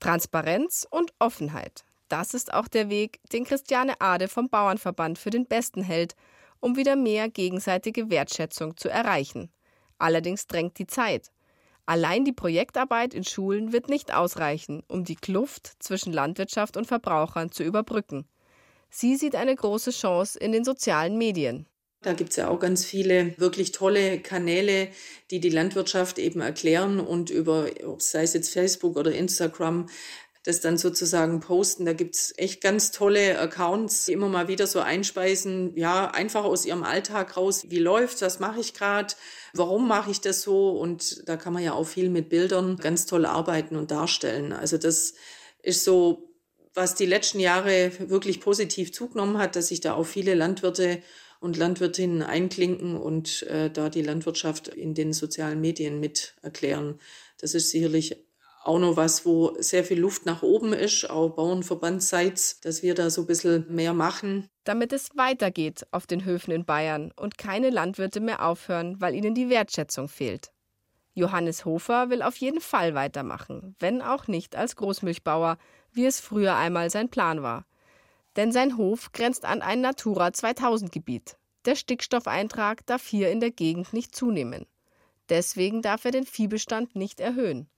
Transparenz 0.00 0.86
und 0.90 1.12
Offenheit. 1.18 1.84
Das 2.08 2.34
ist 2.34 2.52
auch 2.52 2.68
der 2.68 2.88
Weg, 2.88 3.20
den 3.32 3.44
Christiane 3.44 4.00
Ade 4.00 4.28
vom 4.28 4.48
Bauernverband 4.48 5.18
für 5.18 5.30
den 5.30 5.46
Besten 5.46 5.82
hält, 5.82 6.14
um 6.60 6.76
wieder 6.76 6.96
mehr 6.96 7.28
gegenseitige 7.28 8.10
Wertschätzung 8.10 8.76
zu 8.76 8.88
erreichen. 8.88 9.50
Allerdings 9.98 10.46
drängt 10.46 10.78
die 10.78 10.86
Zeit. 10.86 11.30
Allein 11.84 12.24
die 12.24 12.32
Projektarbeit 12.32 13.14
in 13.14 13.24
Schulen 13.24 13.72
wird 13.72 13.88
nicht 13.88 14.12
ausreichen, 14.12 14.82
um 14.88 15.04
die 15.04 15.14
Kluft 15.14 15.72
zwischen 15.78 16.12
Landwirtschaft 16.12 16.76
und 16.76 16.86
Verbrauchern 16.86 17.52
zu 17.52 17.62
überbrücken. 17.62 18.28
Sie 18.90 19.16
sieht 19.16 19.36
eine 19.36 19.54
große 19.54 19.90
Chance 19.90 20.38
in 20.38 20.52
den 20.52 20.64
sozialen 20.64 21.16
Medien. 21.16 21.66
Da 22.02 22.12
gibt 22.12 22.30
es 22.30 22.36
ja 22.36 22.48
auch 22.48 22.60
ganz 22.60 22.84
viele 22.84 23.36
wirklich 23.38 23.72
tolle 23.72 24.20
Kanäle, 24.20 24.88
die 25.30 25.40
die 25.40 25.50
Landwirtschaft 25.50 26.18
eben 26.18 26.40
erklären 26.40 27.00
und 27.00 27.30
über, 27.30 27.68
sei 27.98 28.22
es 28.22 28.34
jetzt 28.34 28.52
Facebook 28.52 28.96
oder 28.96 29.12
Instagram, 29.12 29.88
das 30.46 30.60
dann 30.60 30.78
sozusagen 30.78 31.40
posten. 31.40 31.84
Da 31.84 31.92
gibt 31.92 32.14
es 32.14 32.32
echt 32.36 32.60
ganz 32.60 32.92
tolle 32.92 33.36
Accounts, 33.40 34.04
die 34.04 34.12
immer 34.12 34.28
mal 34.28 34.46
wieder 34.46 34.68
so 34.68 34.78
einspeisen, 34.78 35.76
ja, 35.76 36.08
einfach 36.12 36.44
aus 36.44 36.64
ihrem 36.64 36.84
Alltag 36.84 37.36
raus. 37.36 37.66
Wie 37.68 37.80
läuft's? 37.80 38.22
Was 38.22 38.38
mache 38.38 38.60
ich 38.60 38.72
gerade? 38.72 39.14
Warum 39.54 39.88
mache 39.88 40.12
ich 40.12 40.20
das 40.20 40.42
so? 40.42 40.70
Und 40.70 41.28
da 41.28 41.36
kann 41.36 41.52
man 41.52 41.64
ja 41.64 41.72
auch 41.72 41.86
viel 41.86 42.10
mit 42.10 42.28
Bildern 42.28 42.76
ganz 42.76 43.06
toll 43.06 43.26
arbeiten 43.26 43.74
und 43.74 43.90
darstellen. 43.90 44.52
Also 44.52 44.78
das 44.78 45.14
ist 45.64 45.82
so, 45.82 46.30
was 46.74 46.94
die 46.94 47.06
letzten 47.06 47.40
Jahre 47.40 47.90
wirklich 47.98 48.40
positiv 48.40 48.92
zugenommen 48.92 49.38
hat, 49.38 49.56
dass 49.56 49.68
sich 49.68 49.80
da 49.80 49.94
auch 49.94 50.06
viele 50.06 50.34
Landwirte 50.34 51.02
und 51.40 51.56
Landwirtinnen 51.56 52.22
einklinken 52.22 52.96
und 52.96 53.42
äh, 53.44 53.68
da 53.68 53.88
die 53.88 54.02
Landwirtschaft 54.02 54.68
in 54.68 54.94
den 54.94 55.12
sozialen 55.12 55.60
Medien 55.60 55.98
mit 55.98 56.34
erklären. 56.42 57.00
Das 57.38 57.54
ist 57.54 57.70
sicherlich 57.70 58.16
auch 58.66 58.78
noch 58.78 58.96
was, 58.96 59.24
wo 59.24 59.54
sehr 59.58 59.84
viel 59.84 60.00
Luft 60.00 60.26
nach 60.26 60.42
oben 60.42 60.72
ist, 60.72 61.08
auch 61.08 61.30
Bauernverbandseits, 61.30 62.60
dass 62.60 62.82
wir 62.82 62.94
da 62.94 63.10
so 63.10 63.22
ein 63.22 63.26
bisschen 63.26 63.66
mehr 63.68 63.94
machen. 63.94 64.48
Damit 64.64 64.92
es 64.92 65.10
weitergeht 65.16 65.86
auf 65.92 66.06
den 66.06 66.24
Höfen 66.24 66.50
in 66.50 66.64
Bayern 66.64 67.12
und 67.16 67.38
keine 67.38 67.70
Landwirte 67.70 68.20
mehr 68.20 68.44
aufhören, 68.44 69.00
weil 69.00 69.14
ihnen 69.14 69.34
die 69.34 69.48
Wertschätzung 69.48 70.08
fehlt. 70.08 70.50
Johannes 71.14 71.64
Hofer 71.64 72.10
will 72.10 72.22
auf 72.22 72.36
jeden 72.36 72.60
Fall 72.60 72.94
weitermachen, 72.94 73.74
wenn 73.78 74.02
auch 74.02 74.26
nicht 74.26 74.56
als 74.56 74.76
Großmilchbauer, 74.76 75.56
wie 75.92 76.04
es 76.04 76.20
früher 76.20 76.56
einmal 76.56 76.90
sein 76.90 77.08
Plan 77.08 77.42
war. 77.42 77.64
Denn 78.36 78.52
sein 78.52 78.76
Hof 78.76 79.12
grenzt 79.12 79.44
an 79.44 79.62
ein 79.62 79.80
Natura 79.80 80.32
2000 80.32 80.92
Gebiet. 80.92 81.38
Der 81.64 81.74
Stickstoffeintrag 81.74 82.84
darf 82.84 83.06
hier 83.06 83.30
in 83.30 83.40
der 83.40 83.50
Gegend 83.50 83.92
nicht 83.92 84.14
zunehmen. 84.14 84.66
Deswegen 85.28 85.82
darf 85.82 86.04
er 86.04 86.10
den 86.10 86.26
Viehbestand 86.26 86.94
nicht 86.96 87.18
erhöhen. 87.18 87.68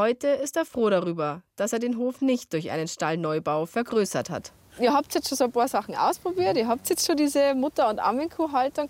Heute 0.00 0.28
ist 0.28 0.56
er 0.56 0.64
froh 0.64 0.88
darüber, 0.88 1.42
dass 1.56 1.74
er 1.74 1.78
den 1.78 1.98
Hof 1.98 2.22
nicht 2.22 2.54
durch 2.54 2.70
einen 2.70 2.88
Stallneubau 2.88 3.66
vergrößert 3.66 4.30
hat. 4.30 4.50
Ihr 4.78 4.94
habt 4.94 5.14
jetzt 5.14 5.28
schon 5.28 5.36
so 5.36 5.44
ein 5.44 5.52
paar 5.52 5.68
Sachen 5.68 5.94
ausprobiert. 5.94 6.56
Ihr 6.56 6.68
habt 6.68 6.88
jetzt 6.88 7.06
schon 7.06 7.18
diese 7.18 7.54
Mutter- 7.54 7.86
und 7.90 7.98
Ammenkuhhaltung 7.98 8.88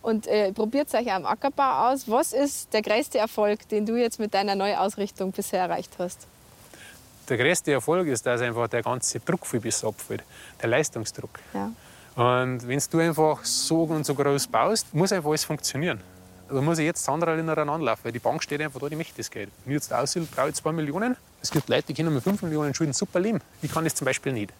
und 0.00 0.26
äh, 0.26 0.54
probiert 0.54 0.94
euch 0.94 1.12
am 1.12 1.26
Ackerbau 1.26 1.90
aus. 1.90 2.10
Was 2.10 2.32
ist 2.32 2.72
der 2.72 2.80
größte 2.80 3.18
Erfolg, 3.18 3.68
den 3.68 3.84
du 3.84 3.96
jetzt 3.96 4.18
mit 4.18 4.32
deiner 4.32 4.54
Neuausrichtung 4.54 5.30
bisher 5.30 5.60
erreicht 5.60 5.92
hast? 5.98 6.26
Der 7.28 7.36
größte 7.36 7.72
Erfolg 7.72 8.06
ist, 8.06 8.24
dass 8.24 8.40
einfach 8.40 8.66
der 8.68 8.82
ganze 8.82 9.20
Druck 9.20 9.46
viel 9.46 9.60
besser 9.60 9.88
abfällt, 9.88 10.22
der 10.62 10.70
Leistungsdruck. 10.70 11.38
Ja. 11.52 11.70
Und 12.14 12.66
wenn 12.66 12.80
du 12.90 12.98
einfach 12.98 13.44
so 13.44 13.82
und 13.82 14.06
so 14.06 14.14
groß 14.14 14.46
baust, 14.46 14.94
muss 14.94 15.12
einfach 15.12 15.28
alles 15.28 15.44
funktionieren. 15.44 16.00
Da 16.48 16.60
muss 16.60 16.78
ich 16.78 16.84
jetzt 16.84 17.02
Sandra 17.02 17.34
ineinander 17.34 17.78
laufen, 17.78 18.04
weil 18.04 18.12
die 18.12 18.20
Bank 18.20 18.42
steht 18.42 18.60
einfach 18.60 18.78
da, 18.78 18.88
die 18.88 18.96
möchte 18.96 19.16
das 19.16 19.30
Geld. 19.30 19.50
Wenn 19.64 19.74
ich 19.74 19.82
jetzt 19.82 19.92
aushilfe, 19.92 20.32
brauche 20.34 20.50
ich 20.50 20.54
2 20.54 20.72
Millionen. 20.72 21.16
Es 21.42 21.50
gibt 21.50 21.68
Leute, 21.68 21.88
die 21.88 21.94
können 21.94 22.14
mit 22.14 22.22
5 22.22 22.42
Millionen 22.42 22.72
Schulden 22.72 22.92
super 22.92 23.18
leben. 23.18 23.40
Ich 23.62 23.72
kann 23.72 23.84
das 23.84 23.94
zum 23.94 24.04
Beispiel 24.04 24.32
nicht. 24.32 24.52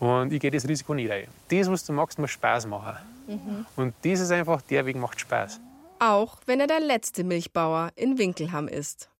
Und 0.00 0.32
ich 0.32 0.40
gehe 0.40 0.50
das 0.50 0.66
Risiko 0.66 0.94
nicht 0.94 1.10
ein. 1.10 1.28
Das, 1.48 1.70
was 1.70 1.84
du 1.84 1.92
magst, 1.92 2.18
muss 2.18 2.30
Spaß 2.32 2.66
machen. 2.66 2.96
Mhm. 3.28 3.66
Und 3.76 3.94
das 4.02 4.18
ist 4.18 4.32
einfach, 4.32 4.60
der 4.62 4.84
Weg 4.84 4.96
macht 4.96 5.20
Spaß. 5.20 5.60
Auch 6.00 6.38
wenn 6.46 6.58
er 6.58 6.66
der 6.66 6.80
letzte 6.80 7.22
Milchbauer 7.22 7.92
in 7.94 8.18
Winkelham 8.18 8.66
ist. 8.66 9.08